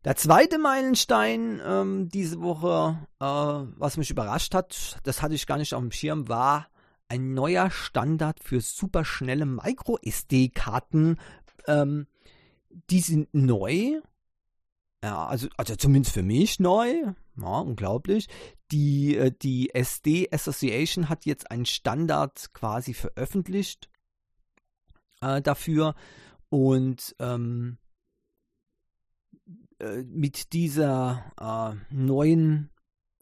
Der 0.05 0.15
zweite 0.15 0.59
Meilenstein 0.59 1.59
ähm, 1.65 2.09
diese 2.09 2.39
Woche, 2.39 2.99
äh, 3.19 3.25
was 3.25 3.97
mich 3.97 4.11
überrascht 4.11 4.53
hat, 4.53 4.99
das 5.03 5.23
hatte 5.23 5.33
ich 5.33 5.47
gar 5.47 5.57
nicht 5.57 5.73
auf 5.73 5.81
dem 5.81 5.91
Schirm, 5.91 6.29
war 6.29 6.67
ein 7.07 7.33
neuer 7.33 7.71
Standard 7.71 8.39
für 8.43 8.61
superschnelle 8.61 9.47
Micro-SD-Karten. 9.47 11.17
Ähm, 11.67 12.05
die 12.91 12.99
sind 12.99 13.33
neu. 13.33 13.99
Ja, 15.03 15.25
also, 15.25 15.47
also 15.57 15.75
zumindest 15.75 16.13
für 16.13 16.23
mich 16.23 16.59
neu. 16.59 16.93
Ja, 17.37 17.59
unglaublich. 17.59 18.27
Die, 18.71 19.17
äh, 19.17 19.31
die 19.31 19.73
SD 19.73 20.29
Association 20.31 21.09
hat 21.09 21.25
jetzt 21.25 21.49
einen 21.49 21.65
Standard 21.65 22.53
quasi 22.53 22.93
veröffentlicht 22.93 23.89
äh, 25.21 25.41
dafür. 25.41 25.95
Und 26.49 27.15
ähm, 27.19 27.77
äh, 29.79 30.03
mit 30.03 30.53
dieser 30.53 31.31
äh, 31.39 31.93
neuen 31.93 32.69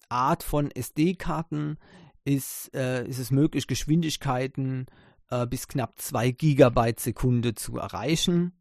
Art 0.10 0.44
von 0.44 0.70
SD-Karten 0.70 1.78
ist, 2.26 2.74
äh, 2.76 3.08
ist 3.08 3.20
es 3.20 3.32
möglich, 3.32 3.68
Geschwindigkeiten 3.68 4.86
äh, 5.30 5.48
bis 5.48 5.68
knapp 5.68 6.00
2 6.00 6.32
Gigabyte 6.32 7.00
Sekunde 7.00 7.56
zu 7.56 7.78
erreichen. 7.78 8.54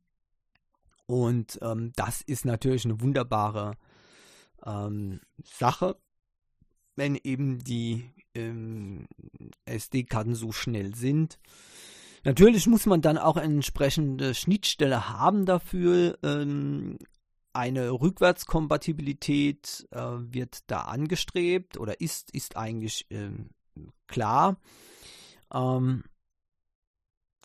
Und 1.06 1.58
ähm, 1.60 1.92
das 1.94 2.22
ist 2.22 2.44
natürlich 2.44 2.84
eine 2.84 3.00
wunderbare 3.00 3.76
ähm, 4.64 5.20
Sache, 5.44 5.96
wenn 6.96 7.18
eben 7.22 7.62
die 7.62 8.10
ähm, 8.34 9.06
SD-Karten 9.66 10.34
so 10.34 10.52
schnell 10.52 10.94
sind. 10.94 11.38
Natürlich 12.24 12.66
muss 12.66 12.86
man 12.86 13.02
dann 13.02 13.18
auch 13.18 13.36
eine 13.36 13.54
entsprechende 13.54 14.34
Schnittstelle 14.34 15.08
haben 15.08 15.44
dafür. 15.44 16.18
Ähm, 16.22 16.98
eine 17.52 17.90
Rückwärtskompatibilität 17.90 19.86
äh, 19.90 19.98
wird 19.98 20.60
da 20.68 20.82
angestrebt 20.82 21.78
oder 21.78 22.00
ist, 22.00 22.30
ist 22.30 22.56
eigentlich 22.56 23.06
ähm, 23.10 23.50
klar. 24.06 24.56
Ähm, 25.52 26.04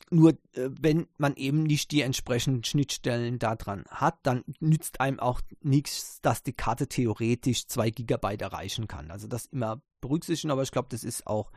nur 0.09 0.31
äh, 0.53 0.69
wenn 0.79 1.07
man 1.17 1.35
eben 1.35 1.63
nicht 1.63 1.91
die 1.91 2.01
entsprechenden 2.01 2.63
Schnittstellen 2.63 3.39
daran 3.39 3.85
hat, 3.89 4.19
dann 4.23 4.43
nützt 4.59 5.01
einem 5.01 5.19
auch 5.19 5.41
nichts, 5.61 6.21
dass 6.21 6.43
die 6.43 6.53
Karte 6.53 6.87
theoretisch 6.87 7.67
2 7.67 7.89
GB 7.89 8.35
erreichen 8.39 8.87
kann. 8.87 9.11
Also 9.11 9.27
das 9.27 9.47
immer 9.47 9.81
berücksichtigen, 9.99 10.51
aber 10.51 10.63
ich 10.63 10.71
glaube, 10.71 10.87
das 10.89 11.03
ist 11.03 11.27
auch 11.27 11.51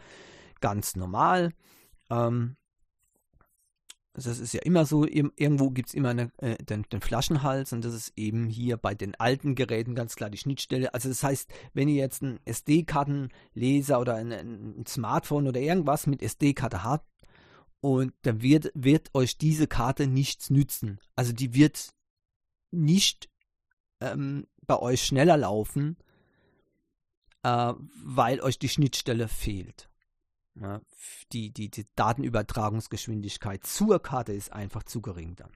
ganz 0.60 0.96
normal. 0.96 1.52
Ähm, 2.10 2.56
das 4.14 4.40
ist 4.40 4.52
ja 4.52 4.60
immer 4.62 4.86
so, 4.86 5.06
irgendwo 5.06 5.70
gibt 5.70 5.90
es 5.90 5.94
immer 5.94 6.10
eine, 6.10 6.32
äh, 6.38 6.56
den, 6.56 6.82
den, 6.92 7.00
Flaschenhals 7.00 7.72
und 7.72 7.84
das 7.84 7.94
ist 7.94 8.12
eben 8.16 8.48
hier 8.48 8.76
bei 8.76 8.94
den 8.94 9.14
alten 9.14 9.54
Geräten 9.54 9.94
ganz 9.94 10.16
klar 10.16 10.30
die 10.30 10.38
Schnittstelle. 10.38 10.92
Also 10.94 11.08
das 11.08 11.22
heißt, 11.22 11.50
wenn 11.74 11.88
ihr 11.88 11.94
jetzt 11.96 12.22
einen 12.22 12.40
SD-Kartenleser 12.44 14.00
oder 14.00 14.16
ein, 14.16 14.32
ein, 14.32 14.84
Smartphone 14.86 15.46
oder 15.46 15.60
irgendwas 15.60 16.06
mit 16.06 16.22
SD-Karte 16.22 16.82
habt, 16.82 17.06
und 17.80 18.12
dann 18.22 18.42
wird, 18.42 18.70
wird 18.74 19.10
euch 19.14 19.38
diese 19.38 19.66
Karte 19.66 20.06
nichts 20.06 20.50
nützen. 20.50 21.00
Also 21.16 21.32
die 21.32 21.54
wird 21.54 21.94
nicht 22.70 23.30
ähm, 24.00 24.46
bei 24.66 24.78
euch 24.78 25.02
schneller 25.02 25.36
laufen, 25.36 25.96
äh, 27.42 27.72
weil 28.04 28.40
euch 28.40 28.58
die 28.58 28.68
Schnittstelle 28.68 29.28
fehlt. 29.28 29.89
Ja, 30.56 30.80
die, 31.32 31.52
die, 31.52 31.70
die 31.70 31.86
Datenübertragungsgeschwindigkeit 31.94 33.64
zur 33.64 34.02
Karte 34.02 34.32
ist 34.32 34.52
einfach 34.52 34.82
zu 34.82 35.00
gering 35.00 35.36
dann. 35.36 35.50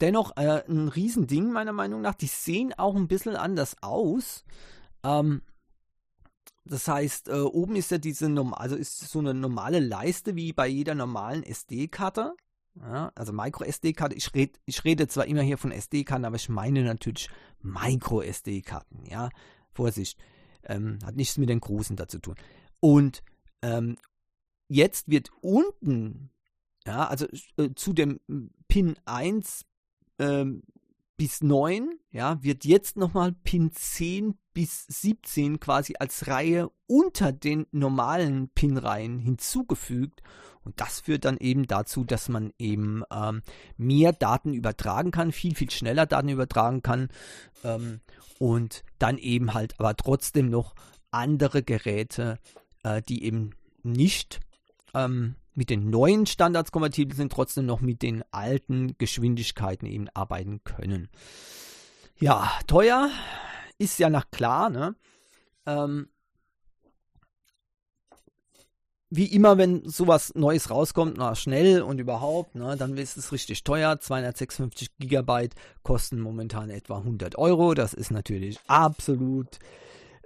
Dennoch 0.00 0.36
äh, 0.36 0.62
ein 0.68 0.88
Riesending 0.88 1.50
meiner 1.50 1.72
Meinung 1.72 2.00
nach. 2.00 2.14
Die 2.14 2.26
sehen 2.26 2.74
auch 2.74 2.94
ein 2.94 3.08
bisschen 3.08 3.36
anders 3.36 3.76
aus. 3.82 4.44
Ähm, 5.02 5.42
das 6.64 6.86
heißt, 6.86 7.28
äh, 7.28 7.40
oben 7.40 7.76
ist 7.76 7.90
ja 7.90 7.98
diese 7.98 8.26
also 8.52 8.76
ist 8.76 9.00
so 9.00 9.18
eine 9.18 9.34
normale 9.34 9.80
Leiste 9.80 10.36
wie 10.36 10.52
bei 10.52 10.68
jeder 10.68 10.94
normalen 10.94 11.42
SD-Karte. 11.42 12.34
Ja, 12.76 13.12
also 13.14 13.32
Micro-SD-Karte. 13.32 14.14
Ich 14.14 14.32
rede 14.34 14.58
ich 14.64 14.84
rede 14.84 15.08
zwar 15.08 15.26
immer 15.26 15.42
hier 15.42 15.58
von 15.58 15.72
SD-Karten, 15.72 16.24
aber 16.24 16.36
ich 16.36 16.48
meine 16.48 16.84
natürlich 16.84 17.28
Micro-SD-Karten. 17.60 19.04
Ja, 19.06 19.28
Vorsicht. 19.72 20.18
Ähm, 20.64 20.98
hat 21.04 21.16
nichts 21.16 21.38
mit 21.38 21.48
den 21.48 21.60
großen 21.60 21.96
dazu 21.96 22.18
tun. 22.18 22.36
Und 22.82 23.22
ähm, 23.62 23.96
jetzt 24.68 25.08
wird 25.08 25.30
unten, 25.40 26.30
ja, 26.84 27.06
also 27.06 27.26
äh, 27.56 27.70
zu 27.76 27.92
dem 27.92 28.18
Pin 28.66 28.96
1 29.04 29.64
ähm, 30.18 30.64
bis 31.16 31.42
9, 31.42 31.96
ja, 32.10 32.42
wird 32.42 32.64
jetzt 32.64 32.96
nochmal 32.96 33.32
Pin 33.44 33.70
10 33.70 34.36
bis 34.52 34.84
17 34.88 35.60
quasi 35.60 35.94
als 36.00 36.26
Reihe 36.26 36.72
unter 36.88 37.30
den 37.30 37.66
normalen 37.70 38.48
Pin-Reihen 38.48 39.20
hinzugefügt. 39.20 40.20
Und 40.64 40.80
das 40.80 41.00
führt 41.00 41.24
dann 41.24 41.38
eben 41.38 41.68
dazu, 41.68 42.02
dass 42.02 42.28
man 42.28 42.52
eben 42.58 43.04
ähm, 43.12 43.42
mehr 43.76 44.12
Daten 44.12 44.54
übertragen 44.54 45.12
kann, 45.12 45.30
viel, 45.30 45.54
viel 45.54 45.70
schneller 45.70 46.06
Daten 46.06 46.28
übertragen 46.28 46.82
kann 46.82 47.10
ähm, 47.62 48.00
und 48.40 48.82
dann 48.98 49.18
eben 49.18 49.54
halt 49.54 49.78
aber 49.78 49.96
trotzdem 49.96 50.50
noch 50.50 50.74
andere 51.12 51.62
Geräte 51.62 52.38
äh, 52.82 53.02
die 53.02 53.24
eben 53.24 53.50
nicht 53.82 54.40
ähm, 54.94 55.36
mit 55.54 55.70
den 55.70 55.90
neuen 55.90 56.26
Standards 56.26 56.72
kompatibel 56.72 57.16
sind, 57.16 57.32
trotzdem 57.32 57.66
noch 57.66 57.80
mit 57.80 58.02
den 58.02 58.24
alten 58.30 58.96
Geschwindigkeiten 58.98 59.86
eben 59.86 60.08
arbeiten 60.14 60.62
können. 60.64 61.08
Ja, 62.18 62.50
teuer 62.66 63.10
ist 63.78 63.98
ja 63.98 64.08
nach 64.08 64.30
klar, 64.30 64.70
ne? 64.70 64.94
Ähm, 65.66 66.08
wie 69.14 69.26
immer, 69.26 69.58
wenn 69.58 69.86
sowas 69.86 70.32
Neues 70.34 70.70
rauskommt, 70.70 71.18
na 71.18 71.34
schnell 71.34 71.82
und 71.82 71.98
überhaupt, 71.98 72.54
ne, 72.54 72.78
dann 72.78 72.96
ist 72.96 73.18
es 73.18 73.30
richtig 73.30 73.62
teuer. 73.62 74.00
256 74.00 74.88
Gigabyte 74.98 75.54
kosten 75.82 76.18
momentan 76.18 76.70
etwa 76.70 76.96
100 76.96 77.36
Euro. 77.36 77.74
Das 77.74 77.92
ist 77.92 78.10
natürlich 78.10 78.58
absolut 78.68 79.58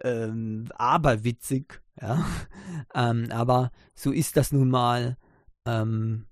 ähm, 0.02 0.66
aberwitzig, 0.74 1.80
ja. 2.00 2.24
ähm, 2.94 3.28
aber 3.30 3.70
so 3.94 4.12
ist 4.12 4.36
das 4.36 4.52
nun 4.52 4.70
mal. 4.70 5.16
Ähm, 5.64 6.26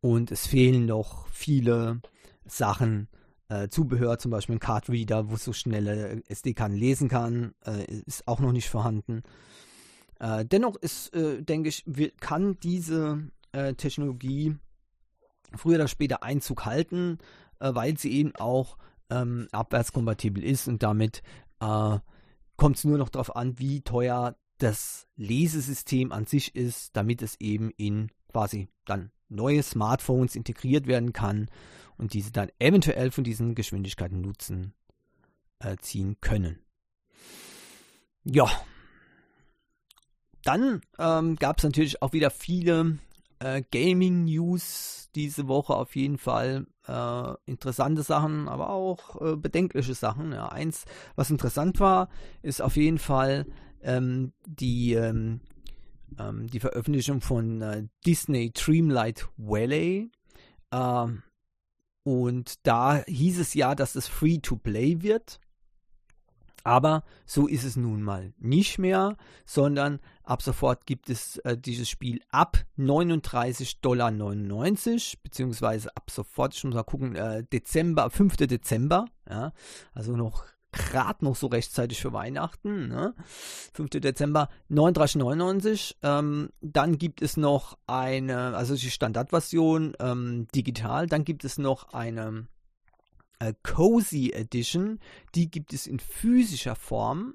und 0.00 0.30
es 0.30 0.46
fehlen 0.46 0.86
noch 0.86 1.28
viele 1.28 2.00
Sachen. 2.44 3.08
Äh, 3.48 3.68
Zubehör, 3.68 4.18
zum 4.18 4.30
Beispiel 4.30 4.56
ein 4.56 4.60
Card 4.60 4.88
Reader, 4.88 5.30
wo 5.30 5.36
so 5.36 5.52
schnelle 5.52 6.22
SD-Karten 6.28 6.74
lesen 6.74 7.08
kann, 7.08 7.54
äh, 7.64 7.84
ist 8.06 8.26
auch 8.26 8.40
noch 8.40 8.52
nicht 8.52 8.68
vorhanden. 8.68 9.22
Äh, 10.18 10.44
dennoch 10.44 10.76
ist, 10.76 11.14
äh, 11.14 11.42
denke 11.42 11.68
ich, 11.68 11.84
kann 12.20 12.58
diese 12.62 13.30
äh, 13.52 13.74
Technologie 13.74 14.56
früher 15.54 15.76
oder 15.76 15.88
später 15.88 16.22
Einzug 16.22 16.64
halten, 16.64 17.18
äh, 17.60 17.74
weil 17.74 17.98
sie 17.98 18.12
eben 18.12 18.34
auch 18.36 18.76
ähm, 19.10 19.48
abwärtskompatibel 19.52 20.42
ist 20.42 20.68
und 20.68 20.82
damit 20.82 21.22
äh, 21.60 21.98
kommt 22.56 22.76
es 22.76 22.84
nur 22.84 22.98
noch 22.98 23.08
darauf 23.08 23.36
an, 23.36 23.58
wie 23.58 23.82
teuer 23.82 24.36
das 24.58 25.06
Lesesystem 25.16 26.12
an 26.12 26.26
sich 26.26 26.54
ist, 26.54 26.96
damit 26.96 27.22
es 27.22 27.38
eben 27.40 27.70
in 27.76 28.10
quasi 28.30 28.68
dann 28.84 29.10
neue 29.28 29.62
Smartphones 29.62 30.36
integriert 30.36 30.86
werden 30.86 31.12
kann 31.12 31.50
und 31.98 32.14
diese 32.14 32.32
dann 32.32 32.50
eventuell 32.58 33.10
von 33.10 33.24
diesen 33.24 33.54
Geschwindigkeiten 33.54 34.20
Nutzen 34.20 34.74
äh, 35.58 35.76
ziehen 35.78 36.16
können. 36.20 36.58
Ja. 38.24 38.50
Dann 40.42 40.80
ähm, 40.98 41.36
gab 41.36 41.58
es 41.58 41.64
natürlich 41.64 42.02
auch 42.02 42.12
wieder 42.12 42.30
viele 42.30 42.98
äh, 43.40 43.62
Gaming-News 43.70 45.10
diese 45.14 45.48
Woche 45.48 45.74
auf 45.74 45.96
jeden 45.96 46.18
Fall. 46.18 46.66
Äh, 46.88 47.34
interessante 47.46 48.02
Sachen, 48.02 48.48
aber 48.48 48.70
auch 48.70 49.20
äh, 49.20 49.36
bedenkliche 49.36 49.94
Sachen. 49.94 50.32
Ja, 50.32 50.48
eins, 50.48 50.84
was 51.16 51.30
interessant 51.30 51.80
war, 51.80 52.08
ist 52.42 52.62
auf 52.62 52.76
jeden 52.76 52.98
Fall 52.98 53.46
ähm, 53.82 54.32
die, 54.46 54.94
ähm, 54.94 55.40
ähm, 56.18 56.46
die 56.46 56.60
Veröffentlichung 56.60 57.20
von 57.20 57.60
äh, 57.60 57.86
Disney 58.04 58.52
Dreamlight 58.52 59.28
Valley. 59.36 60.10
Ähm, 60.72 61.22
und 62.04 62.64
da 62.64 63.02
hieß 63.06 63.40
es 63.40 63.54
ja, 63.54 63.74
dass 63.74 63.96
es 63.96 64.06
free 64.06 64.38
to 64.38 64.56
play 64.56 65.02
wird. 65.02 65.40
Aber 66.66 67.04
so 67.26 67.46
ist 67.46 67.62
es 67.62 67.76
nun 67.76 68.02
mal 68.02 68.32
nicht 68.38 68.80
mehr, 68.80 69.16
sondern 69.44 70.00
ab 70.24 70.42
sofort 70.42 70.84
gibt 70.84 71.08
es 71.10 71.36
äh, 71.38 71.56
dieses 71.56 71.88
Spiel 71.88 72.20
ab 72.32 72.58
39,99 72.76 73.80
Dollar, 73.82 74.10
beziehungsweise 75.22 75.96
ab 75.96 76.10
sofort, 76.10 76.56
ich 76.56 76.64
muss 76.64 76.74
mal 76.74 76.82
gucken, 76.82 77.14
äh, 77.14 77.44
Dezember, 77.44 78.10
5. 78.10 78.36
Dezember, 78.38 79.04
ja, 79.30 79.52
also 79.94 80.16
noch 80.16 80.44
gerade 80.72 81.24
noch 81.24 81.36
so 81.36 81.46
rechtzeitig 81.46 82.02
für 82.02 82.12
Weihnachten, 82.12 82.88
ne? 82.88 83.14
5. 83.74 83.90
Dezember 83.90 84.48
39,99. 84.68 85.94
Ähm, 86.02 86.50
dann 86.62 86.98
gibt 86.98 87.22
es 87.22 87.36
noch 87.36 87.78
eine, 87.86 88.56
also 88.56 88.74
die 88.74 88.90
Standardversion 88.90 89.94
ähm, 90.00 90.48
digital, 90.52 91.06
dann 91.06 91.24
gibt 91.24 91.44
es 91.44 91.58
noch 91.58 91.92
eine 91.92 92.48
äh, 93.38 93.54
Cozy 93.62 94.32
Edition, 94.32 94.98
die 95.34 95.50
gibt 95.50 95.72
es 95.72 95.86
in 95.86 95.98
physischer 95.98 96.74
Form, 96.74 97.34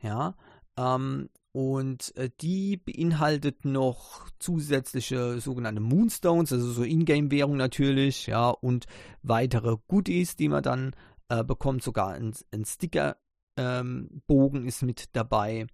ja, 0.00 0.34
ähm, 0.76 1.28
und 1.52 2.16
äh, 2.16 2.30
die 2.40 2.76
beinhaltet 2.76 3.64
noch 3.64 4.28
zusätzliche 4.38 5.40
sogenannte 5.40 5.80
Moonstones, 5.80 6.52
also 6.52 6.70
so 6.70 6.84
Ingame-Währung 6.84 7.56
natürlich, 7.56 8.28
ja, 8.28 8.50
und 8.50 8.86
weitere 9.22 9.76
Goodies, 9.88 10.36
die 10.36 10.48
man 10.48 10.62
dann 10.62 10.94
äh, 11.28 11.42
bekommt. 11.42 11.82
Sogar 11.82 12.10
ein, 12.12 12.34
ein 12.52 12.64
Sticker-Bogen 12.64 14.60
ähm, 14.60 14.66
ist 14.66 14.82
mit 14.82 15.08
dabei. 15.16 15.66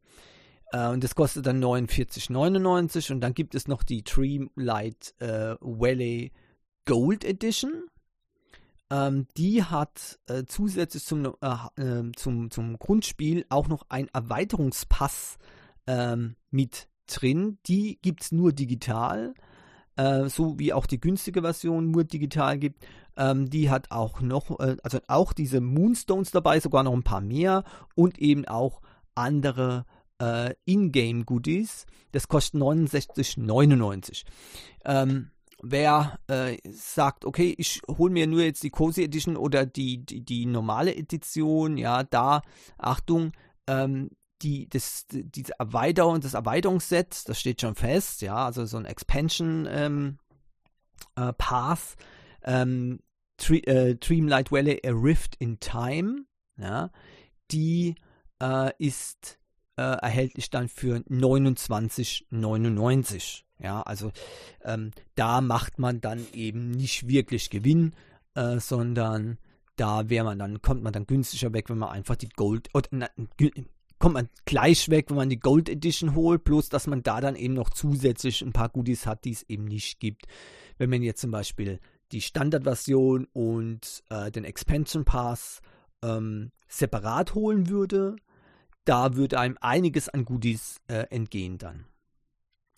Äh, 0.73 0.89
und 0.89 1.05
das 1.05 1.15
kostet 1.15 1.47
dann 1.47 1.63
49,99. 1.63 3.13
Und 3.13 3.21
dann 3.21 3.35
gibt 3.35 3.55
es 3.55 3.69
noch 3.69 3.83
die 3.83 4.03
Dreamlight 4.03 5.15
äh, 5.19 5.57
Valley 5.61 6.33
Gold 6.87 7.23
Edition. 7.23 7.85
Ähm, 8.91 9.27
die 9.37 9.65
hat 9.65 10.19
äh, 10.27 10.45
zusätzlich 10.47 11.05
zum, 11.05 11.25
äh, 11.25 11.83
äh, 11.83 12.13
zum, 12.17 12.51
zum 12.51 12.79
Grundspiel 12.79 13.45
auch 13.49 13.69
noch 13.69 13.85
einen 13.89 14.09
Erweiterungspass 14.09 15.39
ähm, 15.87 16.37
mit 16.51 16.89
drin. 17.07 17.59
Die 17.67 17.99
gibt 18.01 18.23
es 18.23 18.33
nur 18.33 18.53
digital, 18.53 19.35
äh, 19.97 20.29
so 20.29 20.59
wie 20.59 20.73
auch 20.73 20.87
die 20.87 21.01
günstige 21.01 21.43
Version 21.43 21.91
nur 21.91 22.05
digital 22.05 22.59
gibt. 22.59 22.87
Ähm, 23.17 23.51
die 23.51 23.71
hat 23.71 23.91
auch 23.91 24.21
noch, 24.21 24.61
äh, 24.61 24.77
also 24.83 24.99
auch 25.09 25.33
diese 25.33 25.61
Moonstones 25.61 26.31
dabei, 26.31 26.61
sogar 26.61 26.85
noch 26.85 26.93
ein 26.93 27.03
paar 27.03 27.21
mehr 27.21 27.65
und 27.95 28.19
eben 28.19 28.45
auch 28.47 28.83
andere 29.15 29.85
äh, 30.21 30.55
Ingame-Goodies. 30.65 31.87
Das 32.13 32.29
kostet 32.29 32.61
69,99. 32.61 34.25
Ähm, 34.85 35.31
wer 35.63 36.19
äh, 36.29 36.57
sagt, 36.71 37.25
okay, 37.25 37.55
ich 37.57 37.81
hole 37.89 38.13
mir 38.13 38.27
nur 38.27 38.43
jetzt 38.43 38.63
die 38.63 38.71
Cozy 38.71 39.05
Edition 39.05 39.37
oder 39.37 39.67
die, 39.67 40.05
die, 40.05 40.25
die 40.25 40.47
normale 40.47 40.95
Edition, 40.95 41.77
ja, 41.77 42.03
da, 42.03 42.43
Achtung, 42.79 43.33
ähm, 43.67 44.11
die, 44.43 44.69
das, 44.69 45.07
diese 45.11 45.59
Erweiterung, 45.59 46.21
das 46.21 46.35
Erweiterungsset, 46.35 47.29
das 47.29 47.41
steht 47.41 47.61
schon 47.61 47.75
fest, 47.75 48.23
ja, 48.23 48.45
also 48.45 48.67
so 48.67 48.77
ein 48.77 48.85
Expansion 48.85 49.67
ähm, 49.71 50.19
äh, 51.17 51.33
Path, 51.33 51.97
ähm, 52.45 53.01
äh, 53.49 53.95
Dreamlight 53.95 54.53
Valley 54.53 54.81
A 54.85 54.91
Rift 54.91 55.37
in 55.37 55.59
Time, 55.61 56.27
ja, 56.59 56.91
die 57.51 57.95
äh, 58.43 58.73
ist 58.79 59.39
äh, 59.77 59.83
erhältlich 59.83 60.51
dann 60.51 60.69
für 60.69 60.97
29,99. 60.99 63.45
Ja, 63.59 63.81
also 63.83 64.13
ähm, 64.65 64.91
da 65.15 65.41
macht 65.41 65.79
man 65.79 66.03
dann 66.03 66.27
eben 66.35 66.73
nicht 66.73 67.09
wirklich 67.09 67.49
Gewinn, 67.49 67.95
äh, 68.35 68.59
sondern 68.59 69.39
da 69.77 70.11
wäre 70.11 70.25
man 70.25 70.39
dann, 70.39 70.63
kommt 70.63 70.83
man 70.83 70.93
dann 70.93 71.07
günstiger 71.07 71.53
weg, 71.53 71.71
wenn 71.71 71.79
man 71.79 71.91
einfach 71.91 72.17
die 72.17 72.29
Gold, 72.29 72.69
oder, 72.75 72.89
na, 72.91 73.09
kommt 73.99 74.15
man 74.15 74.29
gleich 74.45 74.89
weg, 74.91 75.07
wenn 75.09 75.17
man 75.17 75.31
die 75.31 75.41
Gold 75.41 75.69
Edition 75.69 76.15
holt, 76.15 76.45
bloß 76.45 76.69
dass 76.69 76.87
man 76.87 77.03
da 77.03 77.21
dann 77.21 77.37
eben 77.37 77.55
noch 77.55 77.71
zusätzlich 77.71 78.43
ein 78.43 78.53
paar 78.53 78.69
Goodies 78.69 79.07
hat, 79.07 79.25
die 79.25 79.33
es 79.33 79.43
eben 79.49 79.65
nicht 79.65 80.01
gibt. 80.01 80.27
Wenn 80.79 80.91
man 80.91 81.03
jetzt 81.03 81.21
zum 81.21 81.31
Beispiel 81.31 81.81
die 82.13 82.21
Standardversion 82.21 83.27
und 83.33 84.03
äh, 84.11 84.31
den 84.31 84.45
Expansion 84.45 85.05
Pass 85.05 85.61
ähm, 86.03 86.53
separat 86.69 87.35
holen 87.35 87.69
würde, 87.69 88.17
da 88.87 89.17
würde 89.17 89.39
einem 89.39 89.59
einiges 89.61 90.09
an 90.09 90.25
Goodies 90.25 90.81
äh, 90.89 91.07
entgehen 91.11 91.59
dann. 91.59 91.85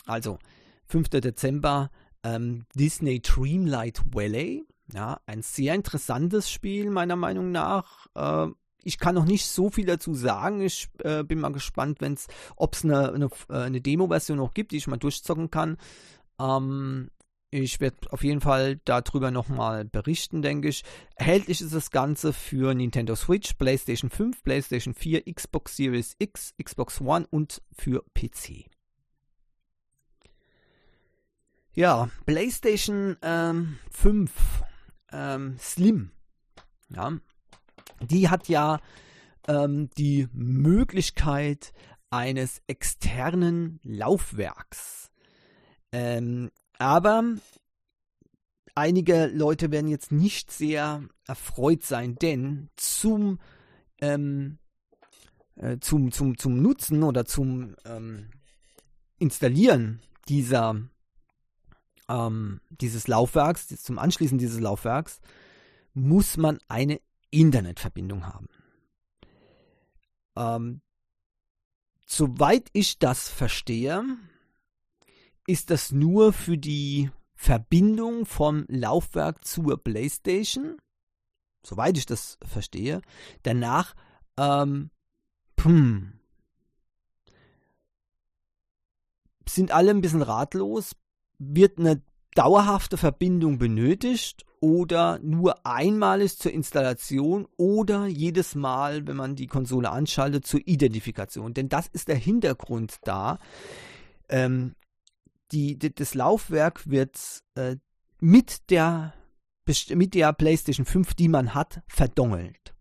Also, 0.07 0.38
5. 0.87 1.11
Dezember, 1.11 1.90
ähm, 2.25 2.64
Disney 2.75 3.21
Dreamlight 3.21 4.03
Valley. 4.12 4.66
Ja, 4.92 5.21
ein 5.27 5.42
sehr 5.42 5.75
interessantes 5.75 6.51
Spiel, 6.51 6.90
meiner 6.90 7.16
Meinung 7.16 7.53
nach. 7.53 8.07
Äh, 8.14 8.51
ich 8.83 8.99
kann 8.99 9.14
noch 9.14 9.27
nicht 9.27 9.47
so 9.47 9.68
viel 9.68 9.85
dazu 9.85 10.14
sagen. 10.14 10.62
Ich 10.62 10.88
äh, 11.03 11.23
bin 11.25 11.40
mal 11.40 11.53
gespannt, 11.53 11.99
ob 12.57 12.75
es 12.75 12.85
eine, 12.85 13.12
eine, 13.12 13.29
äh, 13.51 13.57
eine 13.59 13.83
Demo-Version 13.83 14.38
noch 14.38 14.55
gibt, 14.55 14.73
die 14.73 14.79
ich 14.79 14.87
mal 14.87 14.97
durchzocken 14.97 15.51
kann. 15.51 15.77
Ähm, 16.40 17.11
ich 17.51 17.81
werde 17.81 18.13
auf 18.13 18.23
jeden 18.23 18.41
Fall 18.41 18.81
darüber 18.85 19.31
nochmal 19.31 19.85
berichten, 19.85 20.43
denke 20.43 20.69
ich. 20.69 20.85
Erhältlich 21.15 21.61
ist 21.61 21.75
das 21.75 21.91
Ganze 21.91 22.33
für 22.33 22.75
Nintendo 22.75 23.15
Switch, 23.17 23.55
PlayStation 23.55 24.11
5, 24.11 24.43
PlayStation 24.43 24.95
4, 24.95 25.25
Xbox 25.33 25.77
Series 25.77 26.15
X, 26.19 26.55
Xbox 26.63 27.01
One 27.01 27.27
und 27.31 27.63
für 27.73 28.05
PC. 28.15 28.67
Ja, 31.73 32.11
PlayStation 32.27 33.17
ähm, 33.23 33.79
5 33.93 34.33
ähm, 35.13 35.57
Slim. 35.59 36.11
Ja, 36.91 37.13
die 38.01 38.29
hat 38.29 38.49
ja 38.49 38.81
ähm, 39.47 39.89
die 39.97 40.29
Möglichkeit 40.33 41.73
eines 42.11 42.63
externen 42.67 43.81
Laufwerks. 43.85 45.11
Ähm, 45.93 46.51
aber 46.79 47.25
einige 48.75 49.27
Leute 49.27 49.71
werden 49.71 49.88
jetzt 49.88 50.12
nicht 50.12 50.51
sehr 50.51 51.03
erfreut 51.27 51.83
sein, 51.83 52.14
denn 52.14 52.71
zum, 52.77 53.41
ähm, 54.01 54.59
äh, 55.57 55.79
zum, 55.81 56.12
zum, 56.12 56.38
zum 56.38 56.62
Nutzen 56.62 57.03
oder 57.03 57.25
zum 57.25 57.75
ähm, 57.85 58.31
Installieren 59.19 60.01
dieser, 60.29 60.81
ähm, 62.09 62.61
dieses 62.71 63.09
Laufwerks, 63.09 63.67
zum 63.83 63.99
Anschließen 63.99 64.38
dieses 64.38 64.61
Laufwerks, 64.61 65.21
muss 65.93 66.37
man 66.37 66.59
eine 66.69 67.01
Internetverbindung 67.31 68.27
haben. 68.27 68.49
Ähm, 70.37 70.81
soweit 72.07 72.69
ich 72.73 73.01
das 73.01 73.29
verstehe, 73.29 74.05
ist 75.49 75.71
das 75.71 75.93
nur 75.93 76.33
für 76.33 76.59
die 76.59 77.11
Verbindung 77.35 78.27
vom 78.27 78.67
Laufwerk 78.69 79.45
zur 79.45 79.83
PlayStation, 79.83 80.77
soweit 81.65 81.97
ich 81.97 82.05
das 82.05 82.39
verstehe. 82.45 83.01
Danach, 83.45 83.95
ähm, 84.37 84.91
hm, 85.61 86.13
sind 89.49 89.73
alle 89.73 89.91
ein 89.91 90.03
bisschen 90.03 90.23
ratlos. 90.23 90.95
Wird 91.39 91.79
eine 91.79 92.03
dauerhafte 92.35 92.99
Verbindung 92.99 93.59
benötigt 93.59 94.45
oder 94.61 95.19
nur 95.21 95.65
einmalig 95.65 96.37
zur 96.37 96.53
Installation 96.53 97.47
oder 97.57 98.07
jedes 98.07 98.55
Mal, 98.55 99.07
wenn 99.07 99.17
man 99.17 99.35
die 99.35 99.47
Konsole 99.47 99.91
anschaltet, 99.91 100.47
zur 100.47 100.61
Identifikation. 100.67 101.55
Denn 101.55 101.71
das 101.71 101.87
ist 101.87 102.09
der 102.09 102.17
Hintergrund 102.17 102.97
da. 103.05 103.39
Ähm, 104.29 104.75
die, 105.53 105.79
die, 105.79 105.95
das 105.95 106.15
Laufwerk 106.15 106.89
wird 106.89 107.43
äh, 107.55 107.77
mit, 108.21 108.71
der, 108.71 109.15
mit 109.91 110.15
der 110.15 110.33
PlayStation 110.33 110.87
5, 110.87 111.15
die 111.15 111.29
man 111.29 111.55
hat, 111.55 111.83
verdongelt. 111.87 112.75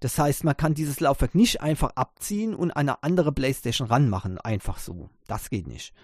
Das 0.00 0.18
heißt, 0.18 0.44
man 0.44 0.56
kann 0.56 0.74
dieses 0.74 1.00
Laufwerk 1.00 1.34
nicht 1.34 1.62
einfach 1.62 1.92
abziehen 1.94 2.54
und 2.54 2.72
eine 2.72 3.02
andere 3.02 3.32
PlayStation 3.32 3.88
ranmachen, 3.88 4.38
einfach 4.38 4.78
so. 4.78 5.08
Das 5.26 5.48
geht 5.48 5.66
nicht. 5.66 5.94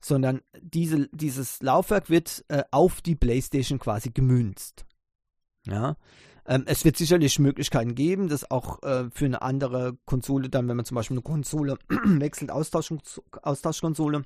Sondern 0.00 0.42
diese, 0.60 1.08
dieses 1.12 1.62
Laufwerk 1.62 2.10
wird 2.10 2.44
äh, 2.48 2.62
auf 2.70 3.00
die 3.00 3.16
PlayStation 3.16 3.78
quasi 3.78 4.10
gemünzt. 4.10 4.84
Ja. 5.66 5.96
Ähm, 6.46 6.64
es 6.66 6.84
wird 6.84 6.96
sicherlich 6.96 7.38
Möglichkeiten 7.38 7.94
geben, 7.94 8.28
das 8.28 8.50
auch 8.50 8.82
äh, 8.82 9.08
für 9.10 9.26
eine 9.26 9.40
andere 9.40 9.96
Konsole, 10.04 10.48
dann, 10.48 10.68
wenn 10.68 10.76
man 10.76 10.84
zum 10.84 10.96
Beispiel 10.96 11.16
eine 11.16 11.22
Konsole 11.22 11.78
wechselt, 11.88 12.50
Austausch, 12.50 12.92
Austauschkonsole, 13.42 14.24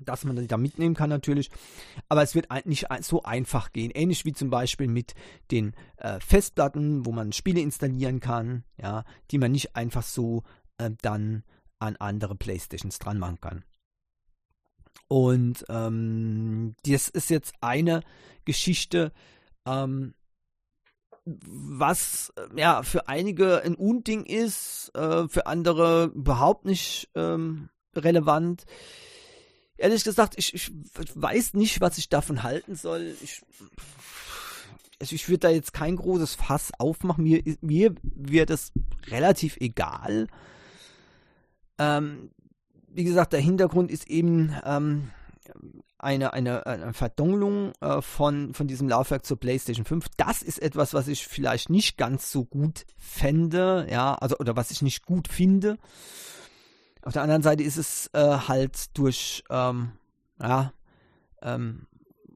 dass 0.00 0.24
man 0.24 0.46
da 0.46 0.56
mitnehmen 0.56 0.94
kann 0.94 1.10
natürlich. 1.10 1.50
Aber 2.08 2.22
es 2.22 2.34
wird 2.34 2.48
nicht 2.66 2.86
so 3.00 3.22
einfach 3.22 3.72
gehen. 3.72 3.90
Ähnlich 3.94 4.24
wie 4.24 4.32
zum 4.32 4.50
Beispiel 4.50 4.88
mit 4.88 5.14
den 5.50 5.74
äh, 5.96 6.18
Festplatten, 6.20 7.06
wo 7.06 7.12
man 7.12 7.32
Spiele 7.32 7.60
installieren 7.60 8.20
kann, 8.20 8.64
ja, 8.80 9.04
die 9.30 9.38
man 9.38 9.52
nicht 9.52 9.76
einfach 9.76 10.02
so 10.02 10.42
äh, 10.78 10.90
dann 11.02 11.44
an 11.78 11.96
andere 11.96 12.34
Playstations 12.34 12.98
dran 12.98 13.18
machen 13.18 13.40
kann. 13.40 13.64
Und 15.08 15.64
ähm, 15.68 16.74
das 16.84 17.08
ist 17.08 17.30
jetzt 17.30 17.54
eine 17.60 18.02
Geschichte, 18.44 19.12
ähm, 19.66 20.14
was 21.24 22.32
ja 22.56 22.82
für 22.82 23.08
einige 23.08 23.62
ein 23.62 23.74
Unding 23.74 24.24
ist, 24.24 24.90
äh, 24.94 25.28
für 25.28 25.46
andere 25.46 26.04
überhaupt 26.14 26.64
nicht 26.64 27.10
ähm, 27.14 27.68
relevant 27.94 28.64
ehrlich 29.80 30.04
gesagt, 30.04 30.34
ich, 30.36 30.54
ich 30.54 30.70
weiß 31.14 31.54
nicht, 31.54 31.80
was 31.80 31.98
ich 31.98 32.08
davon 32.08 32.42
halten 32.42 32.76
soll. 32.76 33.14
Ich, 33.22 33.42
also 35.00 35.14
ich 35.14 35.28
würde 35.28 35.40
da 35.40 35.50
jetzt 35.50 35.72
kein 35.72 35.96
großes 35.96 36.34
Fass 36.34 36.72
aufmachen. 36.78 37.24
Mir, 37.24 37.42
mir 37.60 37.94
wird 38.02 38.50
es 38.50 38.72
relativ 39.08 39.56
egal. 39.58 40.28
Ähm, 41.78 42.30
wie 42.88 43.04
gesagt, 43.04 43.32
der 43.32 43.40
Hintergrund 43.40 43.90
ist 43.90 44.08
eben 44.08 44.54
ähm, 44.64 45.10
eine, 45.98 46.32
eine, 46.32 46.66
eine 46.66 46.92
Verdunkelung 46.92 47.72
äh, 47.80 48.02
von, 48.02 48.54
von 48.54 48.66
diesem 48.66 48.88
Laufwerk 48.88 49.24
zur 49.24 49.38
PlayStation 49.38 49.84
5. 49.84 50.06
Das 50.16 50.42
ist 50.42 50.60
etwas, 50.60 50.94
was 50.94 51.08
ich 51.08 51.26
vielleicht 51.26 51.70
nicht 51.70 51.96
ganz 51.96 52.30
so 52.30 52.44
gut 52.44 52.84
fände, 52.98 53.86
ja, 53.90 54.14
also 54.14 54.36
oder 54.38 54.56
was 54.56 54.70
ich 54.70 54.82
nicht 54.82 55.04
gut 55.04 55.28
finde. 55.28 55.78
Auf 57.02 57.14
der 57.14 57.22
anderen 57.22 57.42
Seite 57.42 57.62
ist 57.62 57.76
es 57.76 58.10
äh, 58.12 58.38
halt 58.48 58.98
durch, 58.98 59.44
ähm, 59.50 59.92
ja, 60.40 60.72
ähm, 61.42 61.86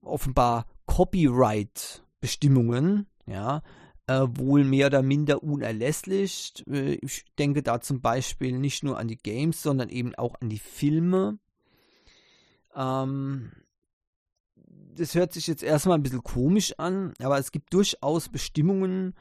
offenbar 0.02 0.66
Copyright-Bestimmungen, 0.86 3.06
ja, 3.26 3.62
äh, 4.06 4.26
wohl 4.28 4.64
mehr 4.64 4.88
oder 4.88 5.02
minder 5.02 5.42
unerlässlich. 5.42 6.64
Äh, 6.68 6.98
ich 7.02 7.24
denke 7.38 7.62
da 7.62 7.80
zum 7.80 8.00
Beispiel 8.00 8.58
nicht 8.58 8.84
nur 8.84 8.98
an 8.98 9.08
die 9.08 9.18
Games, 9.18 9.62
sondern 9.62 9.88
eben 9.88 10.14
auch 10.14 10.34
an 10.40 10.48
die 10.48 10.58
Filme. 10.58 11.38
Ähm, 12.74 13.52
das 14.96 15.14
hört 15.14 15.32
sich 15.32 15.46
jetzt 15.46 15.62
erstmal 15.62 15.98
ein 15.98 16.02
bisschen 16.02 16.22
komisch 16.22 16.74
an, 16.78 17.14
aber 17.20 17.38
es 17.38 17.50
gibt 17.50 17.72
durchaus 17.72 18.28
Bestimmungen, 18.28 19.14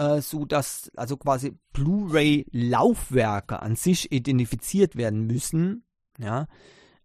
äh, 0.00 0.22
so 0.22 0.46
dass 0.46 0.90
also 0.96 1.16
quasi 1.18 1.56
Blu-ray-Laufwerke 1.74 3.60
an 3.60 3.76
sich 3.76 4.10
identifiziert 4.10 4.96
werden 4.96 5.26
müssen, 5.26 5.84
ja, 6.18 6.46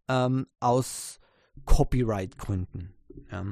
ähm, 0.08 0.48
aus 0.62 1.20
Copyright-Gründen. 1.66 2.94
Ja. 3.30 3.46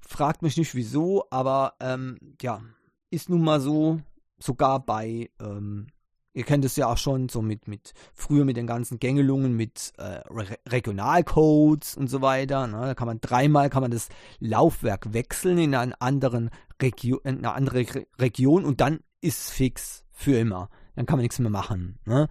Fragt 0.00 0.42
mich 0.42 0.56
nicht 0.56 0.74
wieso, 0.74 1.24
aber 1.30 1.74
ähm, 1.80 2.18
ja, 2.42 2.62
ist 3.10 3.28
nun 3.28 3.42
mal 3.42 3.60
so, 3.60 4.00
sogar 4.38 4.84
bei 4.84 5.30
ähm, 5.40 5.86
Ihr 6.32 6.44
kennt 6.44 6.64
es 6.64 6.76
ja 6.76 6.86
auch 6.86 6.96
schon 6.96 7.28
so 7.28 7.42
mit, 7.42 7.66
mit 7.66 7.92
früher 8.14 8.44
mit 8.44 8.56
den 8.56 8.68
ganzen 8.68 9.00
Gängelungen 9.00 9.56
mit 9.56 9.92
äh, 9.98 10.20
Re 10.30 10.56
Regionalcodes 10.68 11.96
und 11.96 12.08
so 12.08 12.22
weiter. 12.22 12.68
Ne? 12.68 12.80
Da 12.80 12.94
kann 12.94 13.08
man 13.08 13.20
dreimal 13.20 13.68
kann 13.68 13.82
man 13.82 13.90
das 13.90 14.08
Laufwerk 14.38 15.12
wechseln 15.12 15.58
in, 15.58 15.74
einen 15.74 15.94
anderen 15.94 16.50
in 16.80 17.20
eine 17.24 17.52
andere 17.52 17.80
Re 17.80 18.06
Region 18.18 18.64
und 18.64 18.80
dann 18.80 19.00
ist 19.20 19.50
fix 19.50 20.04
für 20.12 20.38
immer. 20.38 20.70
Dann 20.94 21.04
kann 21.04 21.18
man 21.18 21.22
nichts 21.22 21.38
mehr 21.40 21.50
machen. 21.50 21.98
Ne? 22.04 22.28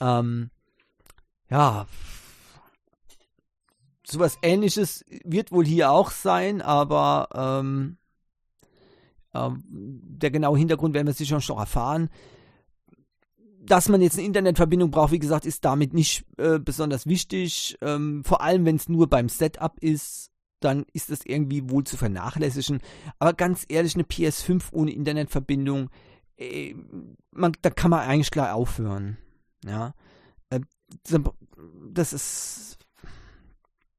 Ähm, 0.00 0.50
ja, 1.50 1.86
sowas 4.06 4.38
ähnliches 4.42 5.04
wird 5.24 5.50
wohl 5.50 5.66
hier 5.66 5.90
auch 5.90 6.10
sein, 6.10 6.62
aber 6.62 7.28
ähm, 7.34 7.98
ähm, 9.34 9.64
der 9.68 10.30
genaue 10.30 10.56
Hintergrund 10.56 10.94
werden 10.94 11.08
wir 11.08 11.14
sicher 11.14 11.40
noch 11.48 11.58
erfahren 11.58 12.08
dass 13.66 13.88
man 13.88 14.02
jetzt 14.02 14.18
eine 14.18 14.26
Internetverbindung 14.26 14.90
braucht, 14.90 15.12
wie 15.12 15.18
gesagt, 15.18 15.46
ist 15.46 15.64
damit 15.64 15.94
nicht 15.94 16.24
äh, 16.38 16.58
besonders 16.58 17.06
wichtig. 17.06 17.76
Ähm, 17.80 18.22
vor 18.24 18.40
allem, 18.40 18.64
wenn 18.64 18.76
es 18.76 18.88
nur 18.88 19.08
beim 19.08 19.28
Setup 19.28 19.78
ist, 19.80 20.30
dann 20.60 20.84
ist 20.92 21.10
das 21.10 21.20
irgendwie 21.24 21.68
wohl 21.68 21.84
zu 21.84 21.96
vernachlässigen. 21.96 22.80
Aber 23.18 23.32
ganz 23.34 23.64
ehrlich, 23.68 23.94
eine 23.94 24.04
PS5 24.04 24.72
ohne 24.72 24.92
Internetverbindung, 24.92 25.90
äh, 26.36 26.74
man, 27.32 27.52
da 27.62 27.70
kann 27.70 27.90
man 27.90 28.00
eigentlich 28.00 28.30
gleich 28.30 28.52
aufhören. 28.52 29.18
Ja, 29.64 29.94
äh, 30.50 30.60
das 31.90 32.12
ist 32.12 32.78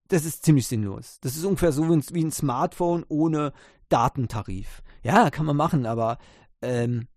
das 0.08 0.26
ist 0.26 0.46
ziemlich 0.46 0.68
sinnlos. 0.68 1.18
Das 1.22 1.36
ist 1.36 1.46
ungefähr 1.46 1.72
so 1.72 1.90
wie 1.90 2.24
ein 2.24 2.32
Smartphone 2.32 3.06
ohne 3.10 3.54
Datentarif. 3.90 4.84
Ja, 5.04 5.30
kann 5.30 5.46
man 5.46 5.58
machen, 5.58 5.86
aber 5.86 6.18
ähm, 6.62 7.08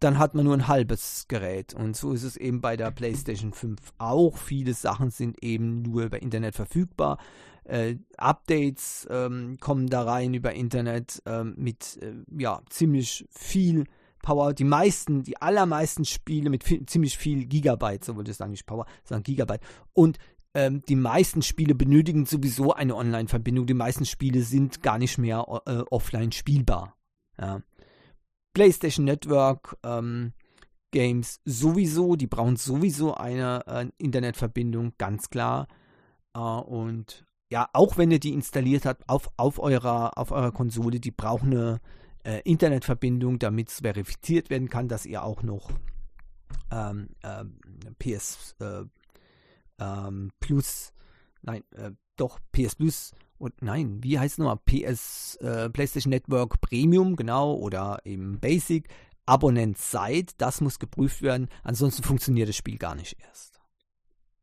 dann 0.00 0.18
hat 0.18 0.34
man 0.34 0.44
nur 0.44 0.54
ein 0.54 0.66
halbes 0.66 1.26
Gerät. 1.28 1.74
Und 1.74 1.96
so 1.96 2.12
ist 2.12 2.22
es 2.22 2.36
eben 2.36 2.60
bei 2.60 2.76
der 2.76 2.90
PlayStation 2.90 3.52
5 3.52 3.78
auch. 3.98 4.36
Viele 4.36 4.74
Sachen 4.74 5.10
sind 5.10 5.42
eben 5.44 5.82
nur 5.82 6.04
über 6.04 6.20
Internet 6.22 6.56
verfügbar. 6.56 7.18
Äh, 7.64 7.96
Updates 8.16 9.06
ähm, 9.10 9.58
kommen 9.60 9.88
da 9.88 10.02
rein 10.02 10.34
über 10.34 10.54
Internet 10.54 11.22
ähm, 11.26 11.54
mit 11.56 11.98
äh, 12.02 12.14
ja, 12.36 12.62
ziemlich 12.70 13.26
viel 13.30 13.84
Power. 14.22 14.54
Die 14.54 14.64
meisten, 14.64 15.22
die 15.22 15.40
allermeisten 15.40 16.04
Spiele 16.04 16.50
mit 16.50 16.64
viel, 16.64 16.84
ziemlich 16.86 17.18
viel 17.18 17.44
Gigabyte, 17.44 18.04
so 18.04 18.16
wollte 18.16 18.30
ich 18.30 18.36
sagen, 18.38 18.52
nicht 18.52 18.66
Power, 18.66 18.86
sondern 19.04 19.22
Gigabyte. 19.22 19.62
Und 19.92 20.18
ähm, 20.54 20.82
die 20.88 20.96
meisten 20.96 21.42
Spiele 21.42 21.74
benötigen 21.74 22.26
sowieso 22.26 22.72
eine 22.72 22.96
Online-Verbindung. 22.96 23.66
Die 23.66 23.74
meisten 23.74 24.04
Spiele 24.04 24.42
sind 24.42 24.82
gar 24.82 24.98
nicht 24.98 25.18
mehr 25.18 25.44
äh, 25.66 25.82
offline 25.90 26.32
spielbar. 26.32 26.96
Ja. 27.38 27.62
PlayStation 28.52 29.04
Network 29.04 29.76
ähm, 29.82 30.32
Games 30.90 31.40
sowieso, 31.44 32.16
die 32.16 32.26
brauchen 32.26 32.56
sowieso 32.56 33.14
eine 33.14 33.64
äh, 33.66 33.86
Internetverbindung, 33.98 34.94
ganz 34.98 35.30
klar. 35.30 35.68
Äh, 36.34 36.38
und 36.38 37.24
ja, 37.50 37.68
auch 37.72 37.96
wenn 37.96 38.10
ihr 38.10 38.20
die 38.20 38.32
installiert 38.32 38.86
habt 38.86 39.08
auf, 39.08 39.30
auf, 39.36 39.58
eurer, 39.58 40.18
auf 40.18 40.30
eurer 40.30 40.52
Konsole, 40.52 41.00
die 41.00 41.10
brauchen 41.10 41.52
eine 41.52 41.80
äh, 42.24 42.40
Internetverbindung, 42.44 43.38
damit 43.38 43.68
es 43.68 43.80
verifiziert 43.80 44.50
werden 44.50 44.68
kann, 44.68 44.88
dass 44.88 45.06
ihr 45.06 45.24
auch 45.24 45.42
noch 45.42 45.70
ähm, 46.70 47.10
ähm 47.22 47.58
PS 47.98 48.56
äh, 48.60 48.84
ähm, 49.80 50.30
Plus, 50.40 50.92
nein, 51.42 51.64
äh, 51.72 51.92
doch 52.16 52.38
PS 52.52 52.76
Plus 52.76 53.12
und 53.40 53.62
nein, 53.62 54.02
wie 54.02 54.18
heißt 54.18 54.34
es 54.34 54.38
nochmal? 54.38 54.58
PS, 54.66 55.36
äh, 55.36 55.70
PlayStation 55.70 56.10
Network 56.10 56.60
Premium, 56.60 57.16
genau, 57.16 57.54
oder 57.54 57.98
eben 58.04 58.38
Basic, 58.38 58.88
Abonnent 59.24 59.78
seid, 59.78 60.32
das 60.38 60.60
muss 60.60 60.78
geprüft 60.78 61.22
werden, 61.22 61.48
ansonsten 61.62 62.02
funktioniert 62.02 62.50
das 62.50 62.56
Spiel 62.56 62.76
gar 62.76 62.94
nicht 62.94 63.16
erst. 63.18 63.58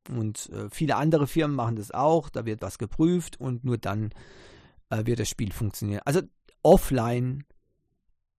Und 0.09 0.49
äh, 0.49 0.69
viele 0.71 0.95
andere 0.95 1.27
Firmen 1.27 1.55
machen 1.55 1.75
das 1.75 1.91
auch, 1.91 2.29
da 2.29 2.45
wird 2.45 2.63
was 2.63 2.79
geprüft 2.79 3.39
und 3.39 3.63
nur 3.63 3.77
dann 3.77 4.09
äh, 4.89 5.05
wird 5.05 5.19
das 5.19 5.29
Spiel 5.29 5.51
funktionieren. 5.51 6.01
Also 6.03 6.21
offline 6.63 7.43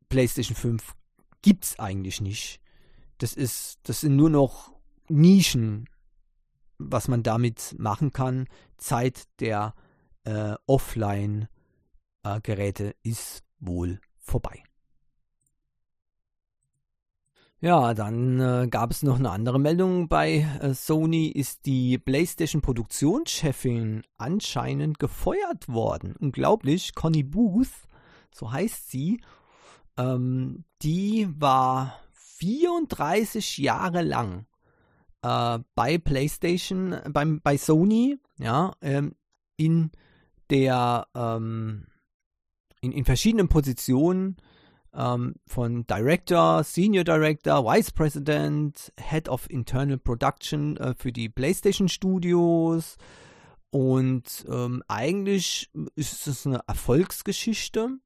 PlayStation 0.09 0.57
5 0.57 0.93
gibt 1.41 1.65
es 1.67 1.79
eigentlich 1.79 2.21
nicht. 2.21 2.61
Das 3.19 3.33
ist, 3.33 3.79
das 3.85 4.01
sind 4.01 4.17
nur 4.17 4.31
noch 4.31 4.73
Nischen, 5.09 5.89
was 6.79 7.07
man 7.07 7.23
damit 7.23 7.77
machen 7.79 8.13
kann. 8.13 8.49
Zeit 8.77 9.29
der 9.39 9.75
äh, 10.25 10.55
Offline-Geräte 10.67 12.95
ist 13.03 13.45
wohl 13.61 14.01
vorbei. 14.19 14.63
Ja, 17.61 17.93
dann 17.93 18.39
äh, 18.39 18.69
gab 18.69 18.93
es 18.93 19.03
noch 19.03 19.19
eine 19.19 19.31
andere 19.31 19.59
Meldung 19.59 20.07
bei 20.07 20.47
äh, 20.61 20.75
Sony, 20.75 21.27
ist 21.27 21.67
die 21.67 21.99
PlayStation 21.99 22.63
Produktionschefin 22.63 24.05
anscheinend 24.17 25.01
gefeuert 25.01 25.69
worden. 25.69 26.15
Unglaublich, 26.21 26.95
Connie 26.95 27.25
Booth, 27.25 27.89
so 28.33 28.53
heißt 28.53 28.93
sie, 28.93 29.21
ähm, 29.97 30.67
die 30.83 31.29
war 31.37 31.99
34 32.39 33.59
Jahre 33.59 34.03
lang 34.03 34.47
äh, 35.23 35.59
bei 35.75 35.99
PlayStation, 35.99 36.97
beim, 37.11 37.41
bei 37.43 37.57
Sony, 37.57 38.19
ja, 38.39 38.73
ähm, 38.81 39.17
in 39.57 39.91
der 40.51 41.07
ähm, 41.15 41.87
in, 42.81 42.93
in 42.93 43.05
verschiedenen 43.05 43.49
Positionen 43.49 44.37
ähm, 44.95 45.35
von 45.47 45.87
Director, 45.87 46.65
Senior 46.65 47.05
Director, 47.05 47.65
Vice 47.65 47.93
President, 47.93 48.93
Head 48.99 49.29
of 49.29 49.49
Internal 49.51 49.99
Production 49.99 50.77
äh, 50.77 50.95
für 50.97 51.13
die 51.13 51.29
PlayStation 51.29 51.89
Studios. 51.89 52.97
Und 53.71 54.47
ähm, 54.49 54.83
eigentlich 54.89 55.71
ist 55.95 56.27
es 56.27 56.47
eine 56.47 56.61
Erfolgsgeschichte. 56.67 57.99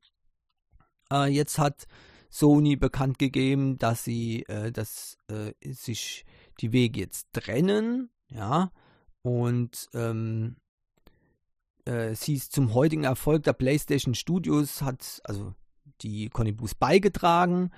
Äh, 1.13 1.27
jetzt 1.27 1.59
hat 1.59 1.87
Sony 2.31 2.77
bekannt 2.77 3.19
gegeben, 3.19 3.79
dass 3.79 4.05
sie, 4.05 4.43
äh, 4.45 4.73
dass 4.73 5.19
äh, 5.29 5.53
sich 5.73 6.25
die 6.61 6.73
Wege 6.73 7.01
jetzt 7.01 7.29
trennen, 7.33 8.11
ja, 8.29 8.73
und 9.23 9.89
ähm, 9.95 10.57
äh, 11.85 12.15
sie 12.15 12.35
ist 12.35 12.53
zum 12.53 12.75
heutigen 12.75 13.05
Erfolg 13.05 13.43
der 13.45 13.53
PlayStation 13.53 14.15
Studios, 14.15 14.83
hat 14.83 15.21
also 15.25 15.55
die 16.01 16.29
Conny 16.29 16.53
Booth 16.53 16.79
beigetragen. 16.79 17.71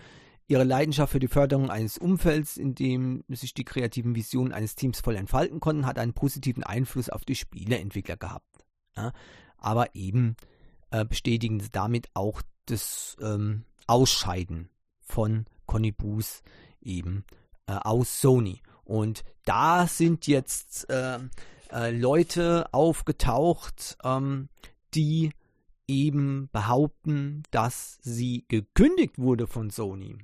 Ihre 0.46 0.64
Leidenschaft 0.64 1.12
für 1.12 1.20
die 1.20 1.28
Förderung 1.28 1.70
eines 1.70 1.96
Umfelds, 1.96 2.58
in 2.58 2.74
dem 2.74 3.24
sich 3.28 3.54
die 3.54 3.64
kreativen 3.64 4.14
Visionen 4.14 4.52
eines 4.52 4.74
Teams 4.74 5.00
voll 5.00 5.16
entfalten 5.16 5.58
konnten, 5.58 5.86
hat 5.86 5.98
einen 5.98 6.12
positiven 6.12 6.62
Einfluss 6.62 7.08
auf 7.08 7.24
die 7.24 7.34
Spieleentwickler 7.34 8.18
gehabt. 8.18 8.64
Ja, 8.96 9.12
aber 9.56 9.94
eben 9.94 10.36
äh, 10.90 11.04
bestätigen 11.04 11.60
sie 11.60 11.70
damit 11.72 12.08
auch 12.12 12.42
das 12.66 13.16
ähm, 13.20 13.64
Ausscheiden 13.86 14.68
von 15.00 15.46
Conny 15.66 15.92
Booth 15.92 16.42
eben 16.82 17.24
äh, 17.66 17.72
aus 17.72 18.20
Sony. 18.20 18.60
Und 18.84 19.24
da 19.44 19.86
sind 19.86 20.26
jetzt 20.26 20.88
äh, 20.90 21.18
äh, 21.72 21.90
Leute 21.90 22.66
aufgetaucht, 22.72 23.96
ähm, 24.04 24.48
die 24.94 25.30
eben 25.86 26.48
behaupten, 26.52 27.42
dass 27.50 27.98
sie 28.02 28.44
gekündigt 28.48 29.18
wurde 29.18 29.46
von 29.46 29.70
Sony. 29.70 30.18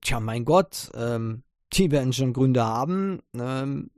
Tja, 0.00 0.20
mein 0.20 0.44
Gott, 0.44 0.90
ähm, 0.94 1.42
die 1.72 1.90
werden 1.90 2.12
schon 2.12 2.32
Gründe 2.32 2.64
haben, 2.64 3.20
ähm, 3.34 3.90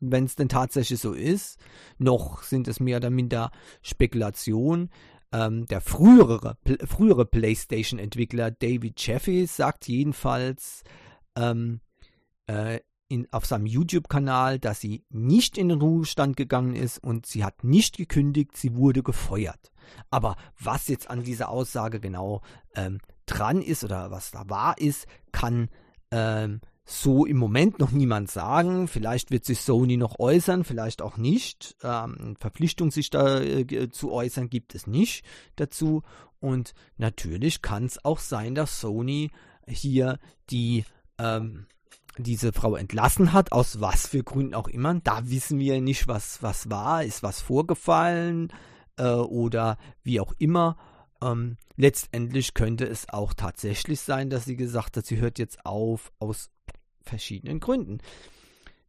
wenn 0.00 0.24
es 0.24 0.36
denn 0.36 0.48
tatsächlich 0.48 1.00
so 1.00 1.12
ist. 1.12 1.58
Noch 1.98 2.42
sind 2.42 2.68
es 2.68 2.80
mehr 2.80 2.98
oder 2.98 3.10
minder 3.10 3.50
Spekulationen. 3.82 4.90
Ähm, 5.30 5.66
der 5.66 5.82
frühere, 5.82 6.56
pl 6.64 6.78
frühere 6.86 7.26
PlayStation-Entwickler 7.26 8.50
David 8.50 8.94
Jeffy 9.04 9.46
sagt 9.46 9.86
jedenfalls, 9.86 10.84
ähm, 11.36 11.80
äh, 12.46 12.80
in, 13.08 13.26
auf 13.32 13.46
seinem 13.46 13.66
YouTube-Kanal, 13.66 14.58
dass 14.58 14.80
sie 14.80 15.04
nicht 15.10 15.58
in 15.58 15.68
den 15.68 15.80
Ruhestand 15.80 16.36
gegangen 16.36 16.74
ist 16.74 17.02
und 17.02 17.26
sie 17.26 17.44
hat 17.44 17.64
nicht 17.64 17.96
gekündigt, 17.96 18.56
sie 18.56 18.74
wurde 18.74 19.02
gefeuert. 19.02 19.72
Aber 20.10 20.36
was 20.60 20.88
jetzt 20.88 21.08
an 21.08 21.24
dieser 21.24 21.48
Aussage 21.48 22.00
genau 22.00 22.42
ähm, 22.74 22.98
dran 23.26 23.62
ist 23.62 23.84
oder 23.84 24.10
was 24.10 24.30
da 24.30 24.44
wahr 24.48 24.76
ist, 24.78 25.06
kann 25.32 25.68
ähm, 26.10 26.60
so 26.84 27.26
im 27.26 27.36
Moment 27.36 27.78
noch 27.78 27.90
niemand 27.90 28.30
sagen. 28.30 28.88
Vielleicht 28.88 29.30
wird 29.30 29.44
sich 29.44 29.60
Sony 29.60 29.96
noch 29.96 30.18
äußern, 30.18 30.64
vielleicht 30.64 31.02
auch 31.02 31.16
nicht. 31.18 31.76
Ähm, 31.82 32.36
Verpflichtung, 32.38 32.90
sich 32.90 33.10
da 33.10 33.40
äh, 33.40 33.90
zu 33.90 34.10
äußern, 34.10 34.48
gibt 34.48 34.74
es 34.74 34.86
nicht 34.86 35.24
dazu. 35.56 36.02
Und 36.40 36.72
natürlich 36.96 37.62
kann 37.62 37.84
es 37.84 38.04
auch 38.04 38.18
sein, 38.18 38.54
dass 38.54 38.80
Sony 38.80 39.30
hier 39.66 40.18
die 40.50 40.84
ähm, 41.18 41.66
diese 42.18 42.52
Frau 42.52 42.76
entlassen 42.76 43.32
hat, 43.32 43.52
aus 43.52 43.80
was 43.80 44.06
für 44.06 44.22
Gründen 44.22 44.54
auch 44.54 44.68
immer. 44.68 44.94
Da 45.00 45.28
wissen 45.28 45.58
wir 45.58 45.80
nicht, 45.80 46.08
was, 46.08 46.42
was 46.42 46.70
war, 46.70 47.04
ist 47.04 47.22
was 47.22 47.40
vorgefallen 47.40 48.52
äh, 48.96 49.08
oder 49.08 49.78
wie 50.02 50.20
auch 50.20 50.32
immer. 50.38 50.76
Ähm, 51.22 51.56
letztendlich 51.76 52.54
könnte 52.54 52.86
es 52.86 53.08
auch 53.08 53.34
tatsächlich 53.34 54.00
sein, 54.00 54.30
dass 54.30 54.44
sie 54.44 54.56
gesagt 54.56 54.96
hat, 54.96 55.06
sie 55.06 55.18
hört 55.18 55.38
jetzt 55.38 55.64
auf 55.64 56.12
aus 56.18 56.50
verschiedenen 57.02 57.60
Gründen. 57.60 57.98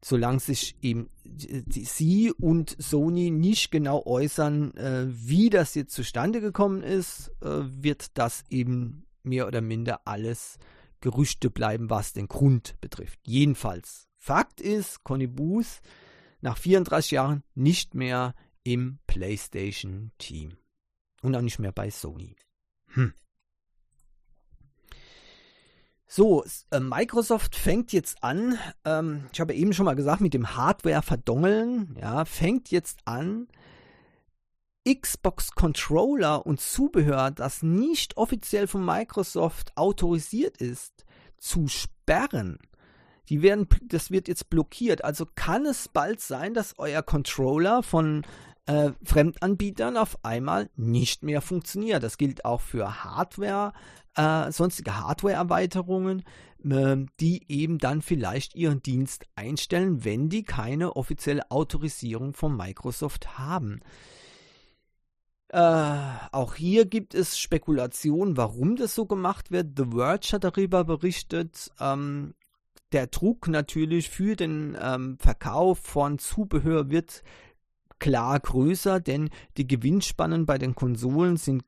Solange 0.02 0.40
sich 0.40 0.78
eben 0.82 1.10
sie 1.26 2.32
und 2.32 2.76
Sony 2.80 3.32
nicht 3.32 3.70
genau 3.70 4.06
äußern, 4.06 4.74
äh, 4.76 5.06
wie 5.10 5.50
das 5.50 5.76
jetzt 5.76 5.94
zustande 5.94 6.40
gekommen 6.40 6.84
ist, 6.84 7.32
äh, 7.42 7.62
wird 7.64 8.18
das 8.18 8.44
eben 8.50 9.06
mehr 9.24 9.46
oder 9.46 9.60
minder 9.60 10.02
alles 10.06 10.56
äh, 10.56 10.79
Gerüchte 11.02 11.50
bleiben, 11.50 11.90
was 11.90 12.14
den 12.14 12.28
Grund 12.28 12.76
betrifft. 12.82 13.20
Jedenfalls, 13.26 14.08
Fakt 14.18 14.62
ist, 14.62 15.04
Conny 15.04 15.28
Booth 15.28 15.82
nach 16.42 16.58
34 16.58 17.12
Jahren 17.12 17.44
nicht 17.56 17.96
mehr 17.96 18.36
im 18.64 19.00
PlayStation-Team. 19.08 20.58
Und 21.22 21.36
auch 21.36 21.42
nicht 21.42 21.60
mehr 21.60 21.72
bei 21.72 21.90
Sony. 21.90 22.36
Hm. 22.94 23.14
So, 26.08 26.44
äh, 26.72 26.80
Microsoft 26.80 27.56
fängt 27.56 27.94
jetzt 27.94 28.24
an, 28.24 28.58
ähm, 28.84 29.30
ich 29.32 29.40
habe 29.40 29.54
eben 29.54 29.74
schon 29.74 29.86
mal 29.86 29.96
gesagt, 29.96 30.22
mit 30.22 30.34
dem 30.34 30.56
Hardware-Verdongeln, 30.56 31.96
ja, 32.00 32.26
fängt 32.26 32.72
jetzt 32.72 33.02
an, 33.06 33.48
Xbox-Controller 34.88 36.46
und 36.46 36.62
Zubehör, 36.62 37.32
das 37.32 37.64
nicht 37.64 38.18
offiziell 38.18 38.68
von 38.68 38.84
Microsoft 38.86 39.76
autorisiert 39.76 40.58
ist, 40.58 41.06
zu 41.38 41.68
sperren. 41.68 42.60
Die 43.30 43.42
werden, 43.42 43.68
das 43.84 44.10
wird 44.10 44.28
jetzt 44.28 44.50
blockiert. 44.50 45.04
Also 45.04 45.26
kann 45.36 45.66
es 45.66 45.88
bald 45.88 46.20
sein, 46.20 46.54
dass 46.54 46.74
euer 46.78 47.04
Controller 47.04 47.84
von 47.84 48.24
äh, 48.66 48.92
Fremdanbietern 49.04 49.98
auf 49.98 50.24
einmal 50.24 50.70
nicht 50.76 51.24
mehr 51.24 51.42
funktioniert. 51.42 52.02
Das 52.02 52.18
gilt 52.18 52.44
auch 52.46 52.62
für 52.62 53.04
Hardware, 53.04 53.74
äh, 54.16 54.52
sonstige 54.52 54.98
Hardware-Erweiterungen, 54.98 56.24
äh, 56.64 56.98
die 57.20 57.44
eben 57.48 57.78
dann 57.78 58.02
vielleicht 58.02 58.56
ihren 58.56 58.82
Dienst 58.82 59.26
einstellen, 59.36 60.04
wenn 60.04 60.30
die 60.30 60.44
keine 60.44 60.96
offizielle 60.96 61.50
Autorisierung 61.52 62.34
von 62.34 62.58
Microsoft 62.58 63.38
haben. 63.38 63.82
Äh, 65.50 66.00
auch 66.32 66.54
hier 66.54 66.86
gibt 66.86 67.16
es 67.16 67.40
Spekulationen, 67.40 68.38
warum 68.38 68.76
das 68.76 68.94
so 68.94 69.06
gemacht 69.06 69.52
wird. 69.52 69.78
The 69.78 69.86
Verge 69.92 70.30
hat 70.34 70.44
darüber 70.44 70.84
berichtet. 70.84 71.72
Ähm, 71.80 72.36
der 72.92 73.08
Druck 73.08 73.48
natürlich 73.48 74.10
für 74.10 74.36
den 74.36 74.78
ähm, 74.80 75.18
Verkauf 75.20 75.80
von 75.80 76.20
Zubehör 76.20 76.90
wird 76.90 77.24
klar 78.00 78.40
größer, 78.40 79.00
denn 79.00 79.30
die 79.58 79.68
Gewinnspannen 79.68 80.46
bei 80.46 80.58
den 80.58 80.74
Konsolen 80.74 81.38
sind 81.38 81.64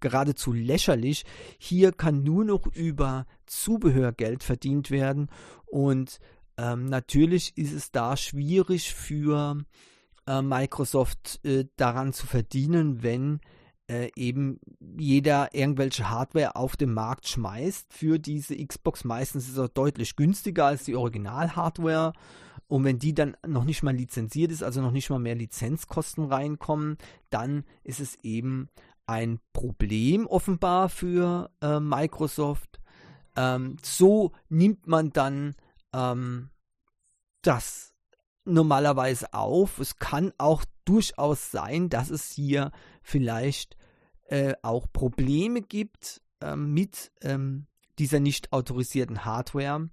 geradezu 0.00 0.52
lächerlich. 0.52 1.24
Hier 1.58 1.92
kann 1.92 2.22
nur 2.22 2.44
noch 2.44 2.66
über 2.66 3.26
Zubehör 3.46 4.12
Geld 4.12 4.44
verdient 4.44 4.90
werden 4.90 5.28
und 5.66 6.20
ähm, 6.56 6.86
natürlich 6.86 7.58
ist 7.58 7.72
es 7.72 7.90
da 7.90 8.16
schwierig 8.16 8.94
für 8.94 9.64
Microsoft 10.42 11.40
äh, 11.44 11.66
daran 11.76 12.12
zu 12.12 12.26
verdienen, 12.26 13.02
wenn 13.02 13.40
äh, 13.86 14.10
eben 14.16 14.60
jeder 14.96 15.54
irgendwelche 15.54 16.08
Hardware 16.08 16.56
auf 16.56 16.76
den 16.76 16.92
Markt 16.92 17.28
schmeißt 17.28 17.92
für 17.92 18.18
diese 18.18 18.56
Xbox. 18.56 19.04
Meistens 19.04 19.48
ist 19.48 19.58
auch 19.58 19.68
deutlich 19.68 20.16
günstiger 20.16 20.66
als 20.66 20.84
die 20.84 20.96
Original-Hardware. 20.96 22.12
Und 22.66 22.84
wenn 22.84 22.98
die 22.98 23.14
dann 23.14 23.36
noch 23.46 23.64
nicht 23.64 23.82
mal 23.82 23.94
lizenziert 23.94 24.50
ist, 24.50 24.62
also 24.62 24.80
noch 24.80 24.90
nicht 24.90 25.10
mal 25.10 25.18
mehr 25.18 25.34
Lizenzkosten 25.34 26.24
reinkommen, 26.24 26.96
dann 27.28 27.64
ist 27.82 28.00
es 28.00 28.16
eben 28.22 28.70
ein 29.06 29.38
Problem 29.52 30.26
offenbar 30.26 30.88
für 30.88 31.50
äh, 31.60 31.78
Microsoft. 31.78 32.80
Ähm, 33.36 33.76
so 33.82 34.32
nimmt 34.48 34.86
man 34.86 35.10
dann 35.10 35.54
ähm, 35.92 36.50
das 37.42 37.93
normalerweise 38.44 39.32
auf. 39.32 39.78
Es 39.78 39.98
kann 39.98 40.32
auch 40.38 40.64
durchaus 40.84 41.50
sein, 41.50 41.88
dass 41.88 42.10
es 42.10 42.30
hier 42.30 42.70
vielleicht 43.02 43.76
äh, 44.28 44.54
auch 44.62 44.86
Probleme 44.92 45.62
gibt 45.62 46.20
äh, 46.40 46.56
mit 46.56 47.12
ähm, 47.22 47.66
dieser 47.98 48.20
nicht 48.20 48.52
autorisierten 48.52 49.24
Hardware. 49.24 49.88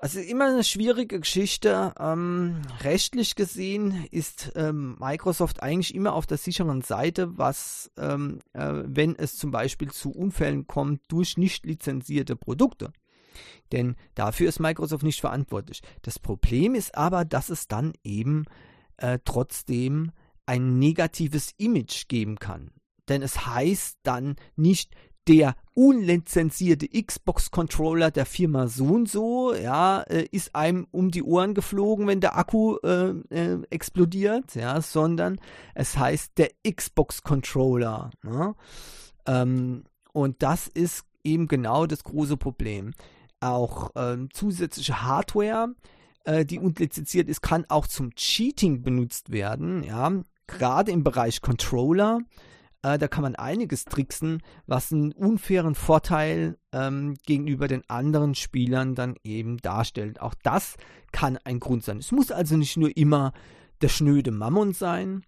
Also 0.00 0.20
immer 0.20 0.46
eine 0.46 0.62
schwierige 0.62 1.18
Geschichte. 1.18 1.92
Ähm, 1.98 2.62
rechtlich 2.82 3.34
gesehen 3.34 4.06
ist 4.12 4.52
ähm, 4.54 4.96
Microsoft 5.00 5.60
eigentlich 5.60 5.92
immer 5.92 6.12
auf 6.12 6.24
der 6.24 6.38
sicheren 6.38 6.82
Seite, 6.82 7.36
was, 7.36 7.90
ähm, 7.98 8.38
äh, 8.52 8.74
wenn 8.86 9.16
es 9.16 9.36
zum 9.36 9.50
Beispiel 9.50 9.90
zu 9.90 10.12
Unfällen 10.12 10.68
kommt 10.68 11.02
durch 11.08 11.36
nicht 11.36 11.66
lizenzierte 11.66 12.36
Produkte. 12.36 12.92
Denn 13.72 13.96
dafür 14.14 14.48
ist 14.48 14.60
Microsoft 14.60 15.02
nicht 15.02 15.20
verantwortlich. 15.20 15.82
Das 16.02 16.18
Problem 16.18 16.74
ist 16.74 16.96
aber, 16.96 17.24
dass 17.24 17.48
es 17.48 17.68
dann 17.68 17.92
eben 18.04 18.44
äh, 18.96 19.18
trotzdem 19.24 20.12
ein 20.46 20.78
negatives 20.78 21.52
Image 21.58 22.08
geben 22.08 22.38
kann. 22.38 22.70
Denn 23.08 23.22
es 23.22 23.46
heißt 23.46 23.98
dann 24.02 24.36
nicht 24.56 24.94
der 25.28 25.56
unlizenzierte 25.74 26.88
Xbox-Controller 26.88 28.10
der 28.10 28.24
Firma 28.24 28.66
so 28.66 28.86
und 28.86 29.08
so, 29.08 29.54
ja, 29.54 30.00
äh, 30.02 30.26
ist 30.32 30.54
einem 30.54 30.86
um 30.90 31.10
die 31.10 31.22
Ohren 31.22 31.54
geflogen, 31.54 32.06
wenn 32.06 32.20
der 32.20 32.38
Akku 32.38 32.78
äh, 32.82 33.10
äh, 33.28 33.58
explodiert, 33.68 34.54
ja, 34.54 34.80
sondern 34.80 35.38
es 35.74 35.98
heißt 35.98 36.38
der 36.38 36.50
Xbox-Controller. 36.68 38.10
Ne? 38.22 38.54
Ähm, 39.26 39.84
und 40.12 40.42
das 40.42 40.66
ist 40.66 41.04
eben 41.22 41.46
genau 41.46 41.86
das 41.86 42.04
große 42.04 42.38
Problem 42.38 42.94
auch 43.40 43.90
ähm, 43.94 44.28
zusätzliche 44.32 45.02
Hardware, 45.02 45.74
äh, 46.24 46.44
die 46.44 46.58
unlizenziert 46.58 47.28
ist, 47.28 47.40
kann 47.40 47.64
auch 47.68 47.86
zum 47.86 48.14
Cheating 48.14 48.82
benutzt 48.82 49.30
werden. 49.30 49.82
Ja, 49.82 50.12
gerade 50.46 50.90
im 50.92 51.04
Bereich 51.04 51.40
Controller. 51.40 52.20
Äh, 52.82 52.98
da 52.98 53.08
kann 53.08 53.22
man 53.22 53.34
einiges 53.34 53.84
tricksen, 53.84 54.42
was 54.66 54.92
einen 54.92 55.12
unfairen 55.12 55.74
Vorteil 55.74 56.58
ähm, 56.72 57.14
gegenüber 57.26 57.66
den 57.66 57.88
anderen 57.88 58.34
Spielern 58.34 58.94
dann 58.94 59.16
eben 59.24 59.58
darstellt. 59.58 60.20
Auch 60.20 60.34
das 60.42 60.76
kann 61.10 61.38
ein 61.44 61.60
Grund 61.60 61.84
sein. 61.84 61.98
Es 61.98 62.12
muss 62.12 62.30
also 62.30 62.56
nicht 62.56 62.76
nur 62.76 62.96
immer 62.96 63.32
der 63.82 63.88
schnöde 63.88 64.30
Mammon 64.30 64.74
sein. 64.74 65.24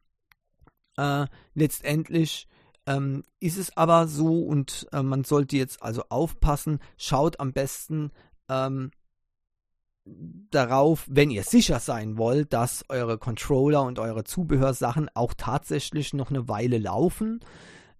Äh, 0.96 1.26
letztendlich 1.54 2.46
ähm, 2.86 3.24
ist 3.40 3.58
es 3.58 3.76
aber 3.76 4.06
so 4.08 4.42
und 4.42 4.86
äh, 4.92 5.02
man 5.02 5.24
sollte 5.24 5.56
jetzt 5.56 5.82
also 5.82 6.02
aufpassen, 6.08 6.80
schaut 6.96 7.40
am 7.40 7.52
besten 7.52 8.10
ähm, 8.48 8.90
darauf, 10.04 11.06
wenn 11.08 11.30
ihr 11.30 11.44
sicher 11.44 11.78
sein 11.78 12.16
wollt, 12.16 12.52
dass 12.52 12.84
eure 12.88 13.18
Controller 13.18 13.82
und 13.82 13.98
eure 13.98 14.24
Zubehörsachen 14.24 15.08
auch 15.14 15.34
tatsächlich 15.34 16.14
noch 16.14 16.30
eine 16.30 16.48
Weile 16.48 16.78
laufen, 16.78 17.40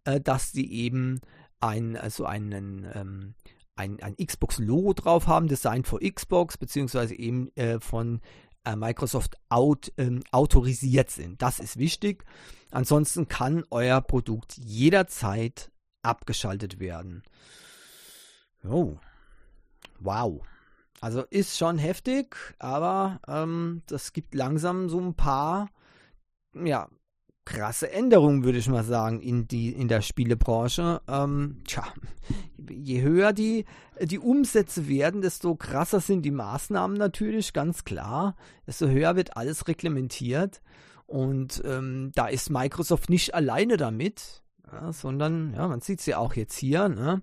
äh, 0.04 0.20
dass 0.20 0.52
die 0.52 0.72
eben 0.72 1.20
ein, 1.60 1.96
also 1.96 2.24
einen, 2.24 2.86
ähm, 2.94 3.34
ein, 3.76 4.02
ein 4.02 4.16
Xbox-Logo 4.16 4.94
drauf 4.94 5.26
haben, 5.26 5.46
Design 5.46 5.84
for 5.84 6.00
Xbox, 6.00 6.58
beziehungsweise 6.58 7.14
eben 7.14 7.54
äh, 7.56 7.80
von 7.80 8.20
äh, 8.64 8.76
Microsoft 8.76 9.36
out, 9.48 9.92
ähm, 9.96 10.22
autorisiert 10.30 11.10
sind. 11.10 11.42
Das 11.42 11.60
ist 11.60 11.78
wichtig. 11.78 12.24
Ansonsten 12.70 13.28
kann 13.28 13.64
euer 13.70 14.00
Produkt 14.00 14.56
jederzeit 14.56 15.70
abgeschaltet 16.02 16.78
werden. 16.78 17.22
Oh. 18.64 18.96
Wow. 19.98 20.42
Also 21.00 21.22
ist 21.30 21.56
schon 21.56 21.78
heftig, 21.78 22.36
aber 22.58 23.20
ähm, 23.26 23.82
das 23.86 24.12
gibt 24.12 24.34
langsam 24.34 24.88
so 24.88 25.00
ein 25.00 25.14
paar 25.14 25.68
ja, 26.54 26.88
krasse 27.44 27.90
Änderungen, 27.90 28.44
würde 28.44 28.59
ich 28.59 28.68
mal 28.68 28.85
sagen, 28.85 29.20
in, 29.20 29.48
die, 29.48 29.70
in 29.70 29.88
der 29.88 30.03
Spielebranche. 30.03 31.00
Ähm, 31.09 31.62
tja, 31.66 31.85
je 32.70 33.03
höher 33.03 33.33
die, 33.33 33.64
die 34.00 34.18
Umsätze 34.18 34.88
werden, 34.88 35.20
desto 35.20 35.57
krasser 35.57 36.00
sind 36.00 36.22
die 36.22 36.31
Maßnahmen 36.31 36.96
natürlich, 36.96 37.53
ganz 37.53 37.85
klar. 37.85 38.37
Desto 38.66 38.87
höher 38.88 39.16
wird 39.16 39.37
alles 39.37 39.66
reglementiert. 39.68 40.61
Und 41.07 41.62
ähm, 41.64 42.12
da 42.14 42.29
ist 42.29 42.50
Microsoft 42.50 43.11
nicht 43.11 43.35
alleine 43.35 43.76
damit, 43.76 44.44
ja, 44.70 44.92
sondern, 44.92 45.53
ja, 45.55 45.66
man 45.66 45.81
sieht 45.81 46.00
es 46.00 46.07
ja 46.07 46.18
auch 46.18 46.35
jetzt 46.35 46.57
hier, 46.57 46.88
ne, 46.88 47.22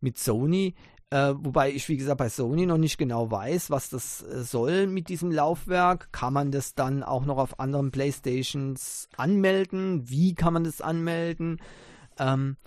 mit 0.00 0.16
Sony. 0.18 0.74
Äh, 1.10 1.34
wobei 1.38 1.72
ich, 1.72 1.88
wie 1.88 1.96
gesagt, 1.96 2.18
bei 2.18 2.28
Sony 2.28 2.66
noch 2.66 2.76
nicht 2.76 2.98
genau 2.98 3.30
weiß, 3.30 3.70
was 3.70 3.88
das 3.88 4.22
äh, 4.22 4.42
soll 4.42 4.86
mit 4.86 5.08
diesem 5.08 5.30
Laufwerk. 5.30 6.12
Kann 6.12 6.34
man 6.34 6.50
das 6.52 6.74
dann 6.74 7.02
auch 7.02 7.24
noch 7.24 7.38
auf 7.38 7.58
anderen 7.60 7.90
Playstations 7.90 9.08
anmelden? 9.16 10.10
Wie 10.10 10.34
kann 10.34 10.52
man 10.52 10.64
das 10.64 10.82
anmelden? 10.82 11.62
Ähm, 12.18 12.58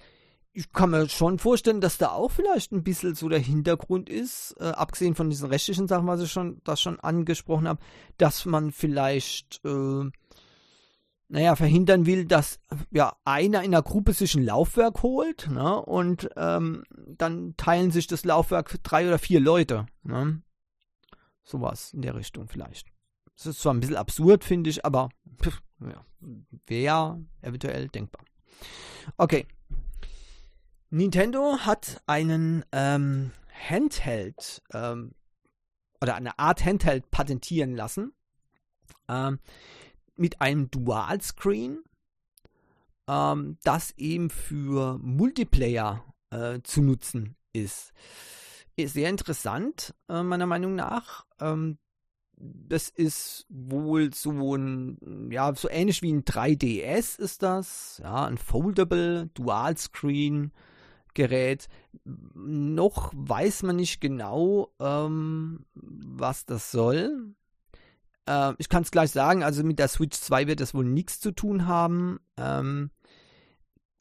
ich 0.54 0.72
kann 0.74 0.90
mir 0.90 1.08
schon 1.08 1.38
vorstellen, 1.38 1.82
dass 1.82 1.98
da 1.98 2.10
auch 2.10 2.32
vielleicht 2.32 2.72
ein 2.72 2.84
bisschen 2.84 3.16
so 3.16 3.30
der 3.30 3.40
Hintergrund 3.40 4.10
ist, 4.10 4.56
äh, 4.60 4.66
abgesehen 4.66 5.16
von 5.16 5.30
diesen 5.30 5.50
rechtlichen 5.50 5.88
Sachen, 5.88 6.08
was 6.08 6.22
ich 6.22 6.32
schon, 6.32 6.62
das 6.64 6.82
schon 6.82 7.00
angesprochen 7.00 7.68
habe, 7.68 7.80
dass 8.18 8.46
man 8.46 8.72
vielleicht 8.72 9.62
äh, 9.64 10.10
naja, 11.32 11.56
verhindern 11.56 12.06
will, 12.06 12.26
dass 12.26 12.60
ja 12.90 13.16
einer 13.24 13.64
in 13.64 13.72
der 13.72 13.82
Gruppe 13.82 14.12
sich 14.12 14.36
ein 14.36 14.44
Laufwerk 14.44 15.02
holt 15.02 15.50
ne, 15.50 15.82
und 15.82 16.30
ähm, 16.36 16.84
dann 17.08 17.56
teilen 17.56 17.90
sich 17.90 18.06
das 18.08 18.26
Laufwerk 18.26 18.84
drei 18.84 19.08
oder 19.08 19.18
vier 19.18 19.40
Leute. 19.40 19.86
Ne? 20.04 20.42
Sowas 21.42 21.94
in 21.94 22.02
der 22.02 22.16
Richtung 22.16 22.50
vielleicht. 22.50 22.90
Das 23.38 23.46
ist 23.46 23.62
zwar 23.62 23.74
ein 23.74 23.80
bisschen 23.80 23.96
absurd, 23.96 24.44
finde 24.44 24.70
ich, 24.70 24.84
aber 24.84 25.08
ja, 25.80 26.06
wäre 26.68 27.26
eventuell 27.42 27.88
denkbar. 27.88 28.26
Okay. 29.16 29.48
Nintendo 30.90 31.60
hat 31.60 32.02
einen 32.08 32.66
ähm, 32.74 33.32
Handheld 33.70 34.62
ähm, 34.74 35.16
oder 36.02 36.16
eine 36.16 36.38
Art 36.38 36.66
Handheld 36.66 37.10
patentieren 37.10 37.74
lassen. 37.74 38.12
Ähm, 39.08 39.40
mit 40.22 40.40
einem 40.40 40.70
Dual-Screen, 40.72 41.80
ähm, 43.10 43.58
das 43.64 43.92
eben 43.98 44.30
für 44.30 44.98
Multiplayer 45.00 46.06
äh, 46.30 46.60
zu 46.64 46.82
nutzen 46.82 47.36
ist. 47.52 47.92
sehr 48.78 49.10
interessant, 49.10 49.94
äh, 50.10 50.24
meiner 50.24 50.46
Meinung 50.46 50.76
nach. 50.76 51.26
Ähm, 51.40 51.78
das 52.38 52.90
ist 52.90 53.46
wohl 53.50 54.14
so 54.14 54.56
ein, 54.56 55.30
ja, 55.32 55.54
so 55.54 55.70
ähnlich 55.70 56.02
wie 56.02 56.12
ein 56.12 56.24
3DS 56.24 57.20
ist 57.20 57.44
das, 57.44 58.00
ja, 58.02 58.26
ein 58.26 58.38
Foldable 58.38 59.30
Dual-Screen 59.34 60.52
Gerät. 61.14 61.68
Noch 62.34 63.12
weiß 63.16 63.64
man 63.64 63.76
nicht 63.76 64.02
genau, 64.02 64.72
ähm, 64.80 65.66
was 65.74 66.46
das 66.46 66.72
soll. 66.72 67.36
Äh, 68.28 68.54
ich 68.58 68.70
kann 68.70 68.84
es 68.84 68.92
gleich 68.92 69.12
sagen, 69.12 69.44
also 69.44 69.64
mit 69.64 69.80
der 69.80 69.88
Switch 69.88 70.18
2 70.20 70.48
wird 70.48 70.60
das 70.60 70.74
wohl 70.74 70.86
nichts 70.86 71.20
zu 71.20 71.32
tun 71.32 71.68
haben. 71.68 72.20
Ähm, 72.38 72.92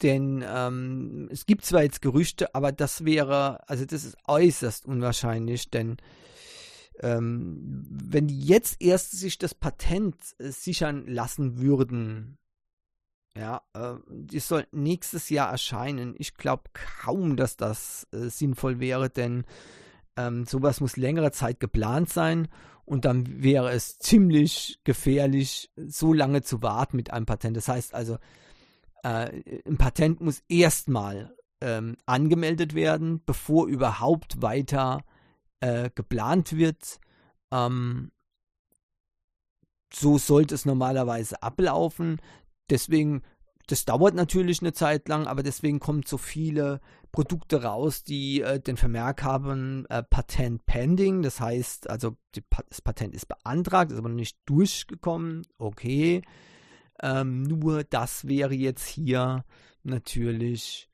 denn 0.01 0.43
ähm, 0.47 1.29
es 1.31 1.45
gibt 1.45 1.63
zwar 1.63 1.83
jetzt 1.83 2.01
Gerüchte, 2.01 2.55
aber 2.55 2.71
das 2.71 3.05
wäre, 3.05 3.67
also 3.69 3.85
das 3.85 4.03
ist 4.03 4.17
äußerst 4.27 4.85
unwahrscheinlich, 4.85 5.69
denn 5.69 5.97
ähm, 7.01 7.85
wenn 7.89 8.27
die 8.27 8.39
jetzt 8.39 8.81
erst 8.81 9.11
sich 9.11 9.37
das 9.37 9.55
Patent 9.55 10.15
äh, 10.39 10.49
sichern 10.49 11.05
lassen 11.07 11.59
würden, 11.59 12.37
ja, 13.35 13.61
äh, 13.73 13.93
die 14.09 14.39
soll 14.39 14.67
nächstes 14.71 15.29
Jahr 15.29 15.49
erscheinen. 15.49 16.15
Ich 16.17 16.35
glaube 16.35 16.63
kaum, 16.73 17.37
dass 17.37 17.55
das 17.55 18.07
äh, 18.11 18.29
sinnvoll 18.29 18.79
wäre, 18.79 19.09
denn 19.09 19.45
ähm, 20.17 20.45
sowas 20.45 20.81
muss 20.81 20.97
längere 20.97 21.31
Zeit 21.31 21.59
geplant 21.59 22.09
sein 22.09 22.49
und 22.91 23.05
dann 23.05 23.41
wäre 23.41 23.71
es 23.71 23.99
ziemlich 23.99 24.81
gefährlich, 24.83 25.71
so 25.77 26.11
lange 26.11 26.41
zu 26.41 26.61
warten 26.61 26.97
mit 26.97 27.13
einem 27.13 27.25
Patent. 27.25 27.55
Das 27.55 27.69
heißt 27.69 27.93
also, 27.93 28.17
äh, 29.01 29.61
ein 29.65 29.77
Patent 29.77 30.19
muss 30.19 30.43
erstmal 30.49 31.33
ähm, 31.61 31.95
angemeldet 32.05 32.75
werden, 32.75 33.23
bevor 33.25 33.67
überhaupt 33.67 34.41
weiter 34.41 35.05
äh, 35.61 35.89
geplant 35.95 36.57
wird. 36.57 36.99
Ähm, 37.49 38.11
so 39.93 40.17
sollte 40.17 40.53
es 40.53 40.65
normalerweise 40.65 41.41
ablaufen. 41.41 42.19
Deswegen, 42.69 43.21
das 43.71 43.85
dauert 43.85 44.15
natürlich 44.15 44.61
eine 44.61 44.73
Zeit 44.73 45.07
lang, 45.07 45.27
aber 45.27 45.43
deswegen 45.43 45.79
kommen 45.79 46.03
so 46.05 46.17
viele 46.17 46.81
Produkte 47.13 47.63
raus, 47.63 48.03
die 48.03 48.41
äh, 48.41 48.59
den 48.59 48.75
Vermerk 48.75 49.23
haben, 49.23 49.85
äh, 49.85 50.03
Patent 50.03 50.65
pending. 50.65 51.21
Das 51.21 51.39
heißt, 51.39 51.89
also 51.89 52.17
die, 52.35 52.43
das 52.69 52.81
Patent 52.81 53.15
ist 53.15 53.27
beantragt, 53.29 53.91
ist 53.91 53.97
aber 53.97 54.09
noch 54.09 54.15
nicht 54.15 54.37
durchgekommen. 54.45 55.43
Okay. 55.57 56.21
Ähm, 57.01 57.43
nur 57.43 57.85
das 57.85 58.27
wäre 58.27 58.53
jetzt 58.53 58.85
hier 58.87 59.45
natürlich 59.83 60.89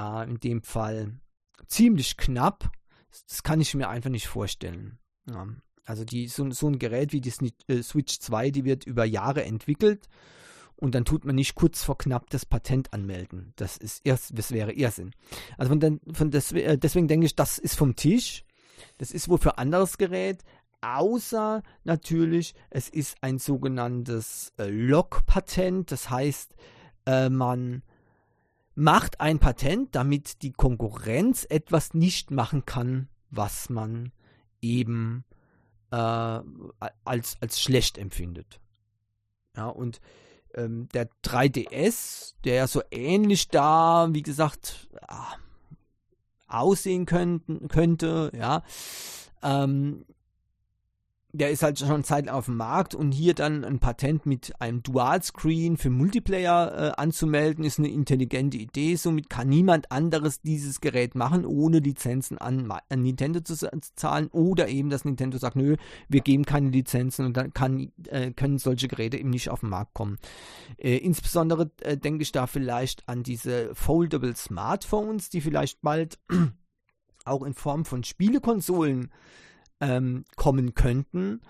äh, 0.00 0.28
in 0.28 0.40
dem 0.40 0.62
Fall 0.62 1.20
ziemlich 1.68 2.16
knapp. 2.16 2.72
Das 3.28 3.44
kann 3.44 3.60
ich 3.60 3.72
mir 3.74 3.88
einfach 3.88 4.10
nicht 4.10 4.26
vorstellen. 4.26 4.98
Ja. 5.30 5.46
Also 5.84 6.04
die, 6.04 6.26
so, 6.26 6.50
so, 6.50 6.66
ein 6.66 6.80
Gerät 6.80 7.12
wie 7.12 7.20
die 7.20 7.32
äh, 7.68 7.82
Switch 7.82 8.18
2, 8.18 8.50
die 8.50 8.64
wird 8.64 8.84
über 8.84 9.04
Jahre 9.04 9.44
entwickelt 9.44 10.08
und 10.76 10.94
dann 10.94 11.04
tut 11.04 11.24
man 11.24 11.34
nicht 11.34 11.54
kurz 11.54 11.82
vor 11.82 11.98
knapp 11.98 12.30
das 12.30 12.44
Patent 12.44 12.92
anmelden. 12.92 13.52
Das 13.56 13.76
ist 13.76 14.02
erst, 14.04 14.38
das 14.38 14.52
wäre 14.52 14.72
Irrsinn. 14.72 15.12
Also 15.56 15.70
von, 15.70 15.80
den, 15.80 16.00
von 16.12 16.30
des, 16.30 16.52
äh, 16.52 16.78
deswegen 16.78 17.08
denke 17.08 17.26
ich, 17.26 17.34
das 17.34 17.58
ist 17.58 17.76
vom 17.76 17.96
Tisch. 17.96 18.44
Das 18.98 19.10
ist 19.10 19.28
wohl 19.28 19.38
für 19.38 19.56
anderes 19.56 19.96
Gerät, 19.96 20.42
außer 20.82 21.62
natürlich, 21.84 22.54
es 22.70 22.88
ist 22.88 23.16
ein 23.22 23.38
sogenanntes 23.38 24.52
äh, 24.58 24.68
Lock-Patent. 24.68 25.90
Das 25.90 26.10
heißt, 26.10 26.54
äh, 27.06 27.30
man 27.30 27.82
macht 28.74 29.20
ein 29.20 29.38
Patent, 29.38 29.94
damit 29.94 30.42
die 30.42 30.52
Konkurrenz 30.52 31.46
etwas 31.48 31.94
nicht 31.94 32.30
machen 32.30 32.66
kann, 32.66 33.08
was 33.30 33.70
man 33.70 34.12
eben 34.60 35.24
äh, 35.90 35.96
als, 35.96 37.36
als 37.40 37.60
schlecht 37.60 37.96
empfindet. 37.96 38.60
Ja, 39.56 39.68
und 39.68 40.00
ähm, 40.56 40.88
der 40.94 41.08
3DS, 41.24 42.34
der 42.44 42.66
so 42.68 42.82
ähnlich 42.90 43.48
da, 43.48 44.08
wie 44.10 44.22
gesagt, 44.22 44.88
ah, 45.06 45.34
aussehen 46.48 47.06
könnten, 47.06 47.68
könnte, 47.68 48.32
ja, 48.36 48.62
ähm, 49.42 50.04
der 51.36 51.50
ist 51.50 51.62
halt 51.62 51.78
schon 51.78 52.04
Zeit 52.04 52.28
auf 52.28 52.46
dem 52.46 52.56
Markt 52.56 52.94
und 52.94 53.12
hier 53.12 53.34
dann 53.34 53.64
ein 53.64 53.78
Patent 53.78 54.26
mit 54.26 54.60
einem 54.60 54.82
Dual-Screen 54.82 55.76
für 55.76 55.90
Multiplayer 55.90 56.92
äh, 56.96 57.00
anzumelden, 57.00 57.64
ist 57.64 57.78
eine 57.78 57.88
intelligente 57.88 58.56
Idee. 58.56 58.96
Somit 58.96 59.28
kann 59.28 59.48
niemand 59.48 59.92
anderes 59.92 60.40
dieses 60.40 60.80
Gerät 60.80 61.14
machen, 61.14 61.44
ohne 61.44 61.80
Lizenzen 61.80 62.38
an, 62.38 62.72
an 62.88 63.02
Nintendo 63.02 63.40
zu, 63.40 63.54
zu, 63.54 63.68
zahlen 63.96 64.28
oder 64.28 64.68
eben, 64.68 64.88
dass 64.88 65.04
Nintendo 65.04 65.38
sagt, 65.38 65.56
nö, 65.56 65.76
wir 66.08 66.20
geben 66.20 66.44
keine 66.44 66.70
Lizenzen 66.70 67.26
und 67.26 67.36
dann 67.36 67.52
kann, 67.52 67.92
äh, 68.08 68.32
können 68.32 68.58
solche 68.58 68.88
Geräte 68.88 69.18
eben 69.18 69.30
nicht 69.30 69.50
auf 69.50 69.60
den 69.60 69.70
Markt 69.70 69.94
kommen. 69.94 70.18
Äh, 70.78 70.96
insbesondere 70.96 71.70
äh, 71.82 71.96
denke 71.96 72.22
ich 72.22 72.32
da 72.32 72.46
vielleicht 72.46 73.08
an 73.08 73.22
diese 73.22 73.74
Foldable 73.74 74.34
Smartphones, 74.34 75.28
die 75.28 75.40
vielleicht 75.40 75.82
bald 75.82 76.18
auch 77.24 77.42
in 77.42 77.54
Form 77.54 77.84
von 77.84 78.04
Spielekonsolen 78.04 79.10
ähm, 79.80 80.24
kommen 80.36 80.74
könnten, 80.74 81.40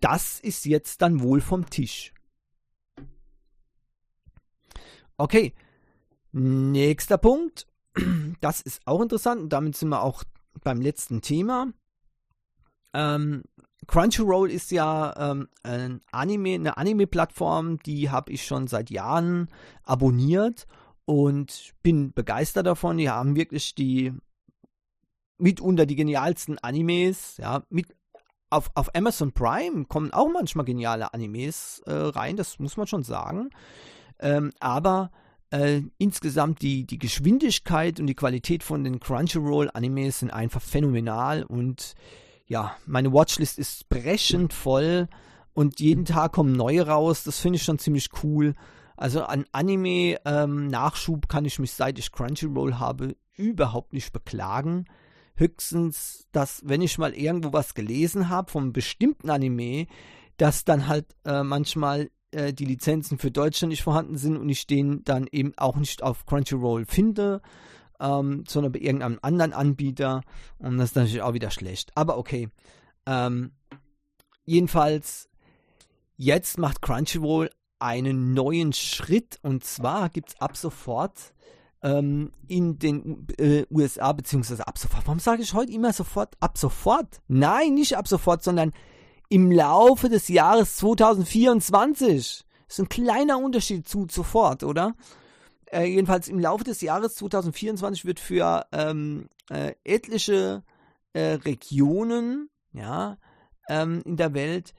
das 0.00 0.40
ist 0.40 0.64
jetzt 0.66 1.02
dann 1.02 1.20
wohl 1.22 1.40
vom 1.40 1.70
Tisch. 1.70 2.12
Okay, 5.16 5.54
nächster 6.32 7.18
Punkt. 7.18 7.66
Das 8.40 8.60
ist 8.60 8.80
auch 8.86 9.00
interessant 9.00 9.40
und 9.40 9.52
damit 9.52 9.76
sind 9.76 9.90
wir 9.90 10.02
auch 10.02 10.24
beim 10.64 10.80
letzten 10.80 11.20
Thema. 11.20 11.72
Ähm, 12.92 13.44
Crunchyroll 13.86 14.50
ist 14.50 14.70
ja 14.70 15.14
ähm, 15.16 15.48
ein 15.62 16.00
Anime, 16.10 16.54
eine 16.54 16.76
Anime-Plattform, 16.76 17.78
die 17.78 18.10
habe 18.10 18.32
ich 18.32 18.44
schon 18.44 18.66
seit 18.66 18.90
Jahren 18.90 19.48
abonniert 19.84 20.66
und 21.04 21.72
bin 21.82 22.12
begeistert 22.12 22.66
davon. 22.66 22.98
Die 22.98 23.10
haben 23.10 23.36
wirklich 23.36 23.74
die 23.74 24.12
mitunter 25.42 25.86
die 25.86 25.96
genialsten 25.96 26.58
Animes, 26.58 27.36
ja, 27.38 27.62
mit 27.68 27.86
auf, 28.48 28.70
auf 28.74 28.94
Amazon 28.94 29.32
Prime 29.32 29.86
kommen 29.86 30.12
auch 30.12 30.28
manchmal 30.30 30.64
geniale 30.64 31.12
Animes 31.14 31.82
äh, 31.86 31.92
rein, 31.92 32.36
das 32.36 32.58
muss 32.58 32.76
man 32.76 32.86
schon 32.86 33.02
sagen. 33.02 33.50
Ähm, 34.20 34.52
aber 34.60 35.10
äh, 35.50 35.82
insgesamt 35.98 36.62
die, 36.62 36.86
die 36.86 36.98
Geschwindigkeit 36.98 37.98
und 37.98 38.06
die 38.06 38.14
Qualität 38.14 38.62
von 38.62 38.84
den 38.84 39.00
Crunchyroll-Animes 39.00 40.20
sind 40.20 40.30
einfach 40.30 40.60
phänomenal 40.60 41.44
und 41.44 41.94
ja, 42.46 42.76
meine 42.86 43.12
Watchlist 43.12 43.58
ist 43.58 43.88
brechend 43.88 44.52
voll 44.52 45.08
und 45.54 45.80
jeden 45.80 46.04
Tag 46.04 46.32
kommen 46.32 46.52
neue 46.52 46.86
raus. 46.86 47.24
Das 47.24 47.38
finde 47.38 47.56
ich 47.56 47.62
schon 47.62 47.78
ziemlich 47.78 48.10
cool. 48.22 48.54
Also 48.96 49.22
an 49.22 49.46
Anime-Nachschub 49.52 51.24
ähm, 51.24 51.28
kann 51.28 51.46
ich 51.46 51.58
mich, 51.58 51.72
seit 51.72 51.98
ich 51.98 52.12
Crunchyroll 52.12 52.74
habe, 52.74 53.16
überhaupt 53.34 53.94
nicht 53.94 54.12
beklagen 54.12 54.84
höchstens, 55.42 56.26
dass 56.32 56.62
wenn 56.64 56.80
ich 56.80 56.98
mal 56.98 57.14
irgendwo 57.14 57.52
was 57.52 57.74
gelesen 57.74 58.28
habe 58.28 58.50
vom 58.50 58.72
bestimmten 58.72 59.28
Anime, 59.30 59.86
dass 60.36 60.64
dann 60.64 60.88
halt 60.88 61.06
äh, 61.24 61.42
manchmal 61.42 62.10
äh, 62.30 62.52
die 62.52 62.64
Lizenzen 62.64 63.18
für 63.18 63.30
Deutschland 63.30 63.70
nicht 63.70 63.82
vorhanden 63.82 64.16
sind 64.16 64.36
und 64.36 64.48
ich 64.48 64.66
den 64.66 65.04
dann 65.04 65.26
eben 65.30 65.52
auch 65.56 65.76
nicht 65.76 66.02
auf 66.02 66.26
Crunchyroll 66.26 66.86
finde, 66.86 67.42
ähm, 68.00 68.44
sondern 68.48 68.72
bei 68.72 68.80
irgendeinem 68.80 69.18
anderen 69.22 69.52
Anbieter 69.52 70.22
und 70.58 70.78
das 70.78 70.90
ist 70.90 70.96
natürlich 70.96 71.22
auch 71.22 71.34
wieder 71.34 71.50
schlecht. 71.50 71.92
Aber 71.94 72.16
okay. 72.18 72.48
Ähm, 73.04 73.52
jedenfalls, 74.44 75.28
jetzt 76.16 76.56
macht 76.58 76.82
Crunchyroll 76.82 77.50
einen 77.78 78.32
neuen 78.32 78.72
Schritt 78.72 79.38
und 79.42 79.64
zwar 79.64 80.08
gibt 80.08 80.30
es 80.30 80.40
ab 80.40 80.56
sofort 80.56 81.34
ähm, 81.82 82.32
in 82.48 82.78
den 82.78 83.26
äh, 83.38 83.64
USA, 83.70 84.12
beziehungsweise 84.12 84.66
ab 84.66 84.78
sofort. 84.78 85.06
Warum 85.06 85.18
sage 85.18 85.42
ich 85.42 85.54
heute 85.54 85.72
immer 85.72 85.92
sofort 85.92 86.36
ab 86.40 86.56
sofort? 86.58 87.20
Nein, 87.28 87.74
nicht 87.74 87.96
ab 87.96 88.08
sofort, 88.08 88.42
sondern 88.42 88.72
im 89.28 89.50
Laufe 89.50 90.08
des 90.08 90.28
Jahres 90.28 90.76
2024. 90.76 92.44
Das 92.66 92.78
ist 92.78 92.84
ein 92.84 92.88
kleiner 92.88 93.38
Unterschied 93.38 93.88
zu 93.88 94.06
sofort, 94.10 94.62
oder? 94.62 94.94
Äh, 95.66 95.86
jedenfalls 95.86 96.28
im 96.28 96.38
Laufe 96.38 96.64
des 96.64 96.80
Jahres 96.82 97.14
2024 97.16 98.04
wird 98.04 98.20
für 98.20 98.66
ähm, 98.72 99.28
äh, 99.50 99.72
etliche 99.84 100.62
äh, 101.14 101.34
Regionen 101.34 102.50
ja, 102.72 103.18
ähm, 103.68 104.02
in 104.04 104.16
der 104.16 104.34
Welt 104.34 104.74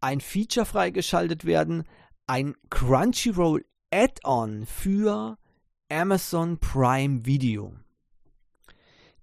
ein 0.00 0.20
Feature 0.20 0.66
freigeschaltet 0.66 1.44
werden, 1.44 1.84
ein 2.26 2.54
Crunchyroll 2.70 3.64
Add-on 3.90 4.66
für 4.66 5.38
Amazon 5.88 6.58
Prime 6.58 7.24
Video. 7.24 7.74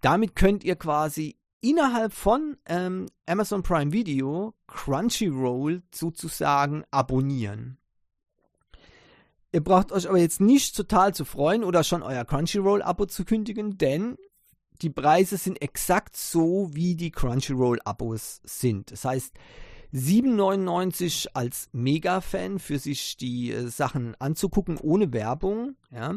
Damit 0.01 0.35
könnt 0.35 0.63
ihr 0.63 0.75
quasi 0.75 1.37
innerhalb 1.61 2.13
von 2.13 2.57
ähm, 2.65 3.07
Amazon 3.25 3.63
Prime 3.63 3.91
Video 3.91 4.53
Crunchyroll 4.67 5.81
sozusagen 5.93 6.83
abonnieren. 6.91 7.77
Ihr 9.51 9.63
braucht 9.63 9.91
euch 9.91 10.07
aber 10.07 10.17
jetzt 10.17 10.41
nicht 10.41 10.75
total 10.75 11.13
zu 11.13 11.25
freuen 11.25 11.63
oder 11.63 11.83
schon 11.83 12.01
euer 12.01 12.25
Crunchyroll-Abo 12.25 13.05
zu 13.05 13.23
kündigen, 13.23 13.77
denn 13.77 14.17
die 14.81 14.89
Preise 14.89 15.37
sind 15.37 15.61
exakt 15.61 16.17
so, 16.17 16.69
wie 16.73 16.95
die 16.95 17.11
Crunchyroll-Abos 17.11 18.41
sind. 18.43 18.91
Das 18.91 19.05
heißt, 19.05 19.33
7,99 19.93 21.27
als 21.33 21.69
Mega-Fan 21.71 22.57
für 22.57 22.79
sich 22.79 23.15
die 23.15 23.51
äh, 23.51 23.67
Sachen 23.67 24.15
anzugucken 24.19 24.77
ohne 24.77 25.13
Werbung, 25.13 25.75
ja. 25.91 26.15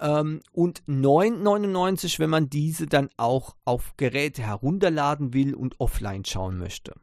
Ähm, 0.00 0.40
und 0.52 0.82
9,99, 0.84 2.18
wenn 2.18 2.30
man 2.30 2.48
diese 2.48 2.86
dann 2.86 3.10
auch 3.16 3.54
auf 3.64 3.94
Geräte 3.96 4.42
herunterladen 4.42 5.34
will 5.34 5.54
und 5.54 5.78
offline 5.78 6.24
schauen 6.24 6.58
möchte. 6.58 6.94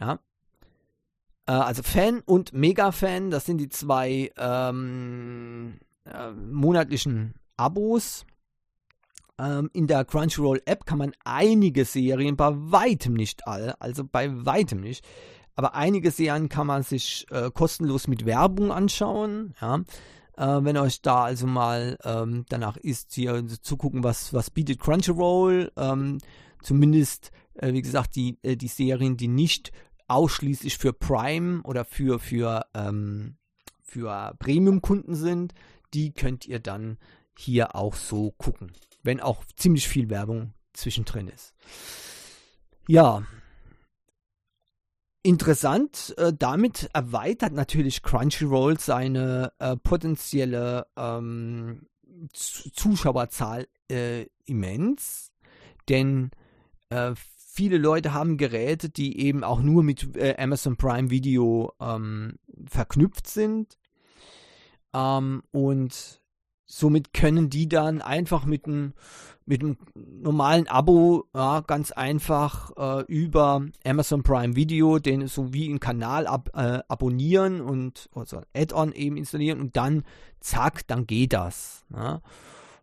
Ja. 0.00 0.18
Äh, 1.46 1.52
also 1.52 1.82
Fan 1.82 2.20
und 2.24 2.52
Mega-Fan, 2.52 3.30
das 3.30 3.44
sind 3.44 3.58
die 3.58 3.68
zwei 3.68 4.32
ähm, 4.38 5.78
äh, 6.04 6.30
monatlichen 6.30 7.34
Abos. 7.56 8.24
Ähm, 9.38 9.70
in 9.72 9.86
der 9.86 10.04
Crunchyroll-App 10.04 10.86
kann 10.86 10.98
man 10.98 11.12
einige 11.24 11.84
Serien, 11.84 12.36
bei 12.36 12.50
weitem 12.54 13.12
nicht 13.12 13.46
alle, 13.46 13.80
also 13.80 14.04
bei 14.04 14.44
weitem 14.44 14.80
nicht, 14.80 15.04
aber 15.54 15.74
einige 15.74 16.10
Serien 16.10 16.48
kann 16.48 16.66
man 16.66 16.82
sich 16.82 17.26
äh, 17.30 17.50
kostenlos 17.50 18.08
mit 18.08 18.24
Werbung 18.24 18.72
anschauen. 18.72 19.54
Ja. 19.60 19.80
Äh, 20.38 20.64
wenn 20.64 20.76
euch 20.76 21.02
da 21.02 21.24
also 21.24 21.46
mal 21.46 21.98
ähm, 22.04 22.44
danach 22.48 22.76
ist, 22.76 23.12
hier 23.12 23.46
zu 23.46 23.76
gucken, 23.76 24.04
was, 24.04 24.32
was 24.32 24.50
bietet 24.50 24.80
Crunchyroll. 24.80 25.72
Ähm, 25.76 26.18
zumindest, 26.62 27.30
äh, 27.54 27.72
wie 27.72 27.82
gesagt, 27.82 28.16
die, 28.16 28.38
äh, 28.42 28.56
die 28.56 28.68
Serien, 28.68 29.16
die 29.16 29.28
nicht 29.28 29.72
ausschließlich 30.06 30.78
für 30.78 30.92
Prime 30.92 31.62
oder 31.64 31.84
für, 31.84 32.18
für, 32.18 32.64
ähm, 32.74 33.36
für 33.82 34.34
Premium-Kunden 34.38 35.14
sind, 35.14 35.52
die 35.92 36.12
könnt 36.12 36.46
ihr 36.46 36.60
dann 36.60 36.98
hier 37.36 37.74
auch 37.74 37.94
so 37.94 38.30
gucken 38.32 38.72
wenn 39.02 39.20
auch 39.20 39.44
ziemlich 39.56 39.88
viel 39.88 40.10
Werbung 40.10 40.52
zwischendrin 40.72 41.28
ist. 41.28 41.54
Ja, 42.86 43.22
interessant, 45.22 46.14
äh, 46.16 46.32
damit 46.36 46.90
erweitert 46.92 47.52
natürlich 47.52 48.02
Crunchyroll 48.02 48.78
seine 48.78 49.52
äh, 49.58 49.76
potenzielle 49.76 50.86
ähm, 50.96 51.86
Zuschauerzahl 52.32 53.68
äh, 53.90 54.26
immens, 54.46 55.32
denn 55.88 56.30
äh, 56.90 57.12
viele 57.58 57.78
Leute 57.78 58.14
haben 58.14 58.36
Geräte, 58.36 58.88
die 58.88 59.20
eben 59.20 59.44
auch 59.44 59.60
nur 59.60 59.82
mit 59.82 60.16
äh, 60.16 60.36
Amazon 60.38 60.76
Prime 60.76 61.10
Video 61.10 61.72
ähm, 61.80 62.38
verknüpft 62.68 63.26
sind. 63.26 63.78
Ähm, 64.94 65.42
und 65.50 66.22
somit 66.68 67.12
können 67.12 67.50
die 67.50 67.68
dann 67.68 68.00
einfach 68.00 68.44
mit 68.44 68.66
einem 68.66 68.92
mit 69.46 69.62
einem 69.62 69.78
normalen 69.94 70.68
Abo 70.68 71.24
ja, 71.34 71.60
ganz 71.60 71.90
einfach 71.90 72.70
äh, 72.76 73.04
über 73.06 73.64
Amazon 73.82 74.22
Prime 74.22 74.54
Video 74.54 74.98
den 74.98 75.26
so 75.26 75.54
wie 75.54 75.70
einen 75.70 75.80
Kanal 75.80 76.26
ab, 76.26 76.50
äh, 76.52 76.80
abonnieren 76.86 77.62
und 77.62 78.10
also 78.14 78.42
Add-on 78.54 78.92
eben 78.92 79.16
installieren 79.16 79.60
und 79.60 79.74
dann 79.76 80.04
zack, 80.40 80.86
dann 80.86 81.06
geht 81.06 81.32
das. 81.32 81.86
Ja. 81.90 82.20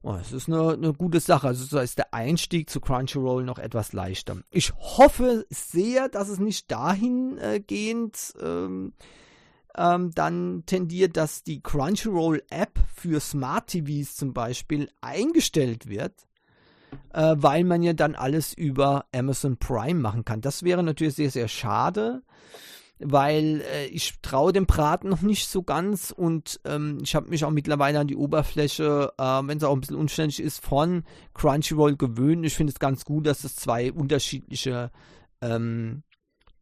Oh, 0.02 0.14
das 0.14 0.34
ist 0.34 0.50
eine, 0.50 0.74
eine 0.74 0.94
gute 0.94 1.20
Sache. 1.20 1.48
Also 1.48 1.66
so 1.66 1.80
ist 1.80 2.00
der 2.00 2.14
Einstieg 2.14 2.70
zu 2.70 2.80
Crunchyroll 2.80 3.44
noch 3.44 3.60
etwas 3.60 3.94
leichter. 3.94 4.38
Ich 4.50 4.74
hoffe 4.76 5.46
sehr, 5.50 6.10
dass 6.10 6.30
es 6.30 6.40
nicht 6.40 6.72
dahingehend 6.72 8.34
äh, 8.40 8.46
ähm, 8.46 8.94
ähm, 9.78 10.12
dann 10.14 10.64
tendiert, 10.66 11.18
dass 11.18 11.44
die 11.44 11.62
Crunchyroll-App 11.62 12.80
für 12.94 13.20
Smart 13.20 13.68
TVs 13.68 14.16
zum 14.16 14.34
Beispiel 14.34 14.90
eingestellt 15.02 15.88
wird, 15.88 16.14
äh, 17.14 17.36
weil 17.38 17.64
man 17.64 17.84
ja 17.84 17.94
dann 17.94 18.16
alles 18.16 18.54
über 18.54 19.06
Amazon 19.14 19.58
Prime 19.58 20.00
machen 20.00 20.26
kann. 20.26 20.42
Das 20.42 20.64
wäre 20.64 20.84
natürlich 20.84 21.16
sehr, 21.16 21.32
sehr 21.32 21.48
schade, 21.48 22.22
weil 23.00 23.62
äh, 23.74 23.88
ich 23.88 24.14
traue 24.22 24.54
dem 24.54 24.66
Braten 24.66 25.10
noch 25.10 25.22
nicht 25.22 25.48
so 25.48 25.64
ganz 25.64 26.12
und 26.12 26.62
ähm, 26.66 27.00
ich 27.04 27.16
habe 27.16 27.30
mich 27.30 27.44
auch 27.44 27.52
mittlerweile 27.52 28.00
an 28.00 28.08
die 28.08 28.16
Oberfläche, 28.16 29.12
äh, 29.18 29.24
wenn 29.24 29.58
es 29.58 29.64
auch 29.64 29.74
ein 29.74 29.82
bisschen 29.82 29.98
unständig 29.98 30.42
ist, 30.42 30.64
von 30.64 31.04
Crunchyroll 31.34 31.98
gewöhnt. 31.98 32.46
Ich 32.46 32.56
finde 32.56 32.72
es 32.72 32.80
ganz 32.80 33.04
gut, 33.04 33.28
dass 33.28 33.44
es 33.44 33.56
zwei 33.56 33.92
unterschiedliche 33.92 34.92
ähm, 35.42 36.04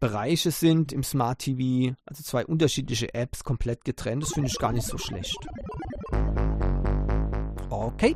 Bereiche 0.03 0.51
sind 0.51 0.91
im 0.91 1.01
Smart 1.01 1.39
TV, 1.39 1.95
also 2.05 2.23
zwei 2.23 2.45
unterschiedliche 2.45 3.13
Apps 3.13 3.45
komplett 3.45 3.85
getrennt. 3.85 4.23
Das 4.23 4.33
finde 4.33 4.49
ich 4.49 4.59
gar 4.59 4.73
nicht 4.73 4.85
so 4.85 4.97
schlecht. 4.97 5.37
Okay. 7.69 8.13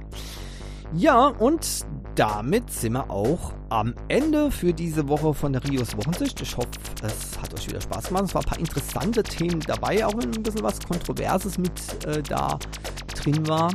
Ja, 0.94 1.28
und 1.28 1.86
damit 2.16 2.70
sind 2.72 2.92
wir 2.92 3.10
auch 3.10 3.54
am 3.70 3.96
Ende 4.10 4.52
für 4.52 4.74
diese 4.74 5.08
Woche 5.08 5.34
von 5.34 5.54
der 5.54 5.64
Rios 5.64 5.96
Wochensicht. 5.96 6.42
Ich 6.42 6.58
hoffe, 6.58 6.68
es 7.04 7.42
hat 7.42 7.54
euch 7.54 7.70
wieder 7.70 7.80
Spaß 7.80 8.10
gemacht. 8.10 8.26
Es 8.26 8.36
waren 8.36 8.44
ein 8.44 8.50
paar 8.50 8.60
interessante 8.60 9.24
Themen 9.24 9.62
dabei, 9.62 10.06
auch 10.06 10.12
wenn 10.18 10.34
ein 10.36 10.44
bisschen 10.44 10.64
was 10.64 10.82
Kontroverses 10.82 11.58
mit 11.58 12.06
äh, 12.06 12.22
da 12.22 12.60
drin 13.16 13.48
war. 13.48 13.72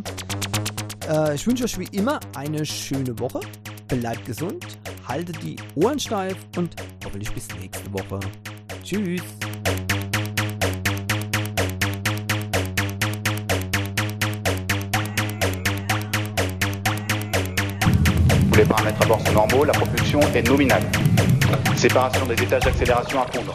Äh, 1.08 1.34
ich 1.34 1.46
wünsche 1.46 1.64
euch 1.64 1.78
wie 1.78 1.96
immer 1.96 2.20
eine 2.36 2.66
schöne 2.66 3.18
Woche. 3.18 3.40
Bleibt 4.00 4.24
gesund, 4.24 4.66
haltet 5.06 5.42
die 5.42 5.56
Ohren 5.76 5.98
steif 5.98 6.36
und 6.56 6.74
hoffentlich 7.04 7.30
bis 7.32 7.46
nächste 7.60 7.92
Woche. 7.92 8.18
Tschüss. 8.82 9.22
Les 18.56 18.64
paramètres 18.64 19.02
à 19.02 19.06
bord 19.06 19.20
sont 19.26 19.32
normaux, 19.32 19.64
la 19.64 19.72
propulsion 19.72 20.20
est 20.34 20.48
nominale. 20.48 20.82
Séparation 21.76 22.26
des 22.26 22.42
étages 22.42 22.64
d'accélération 22.64 23.20
à 23.20 23.26
fondre. 23.26 23.54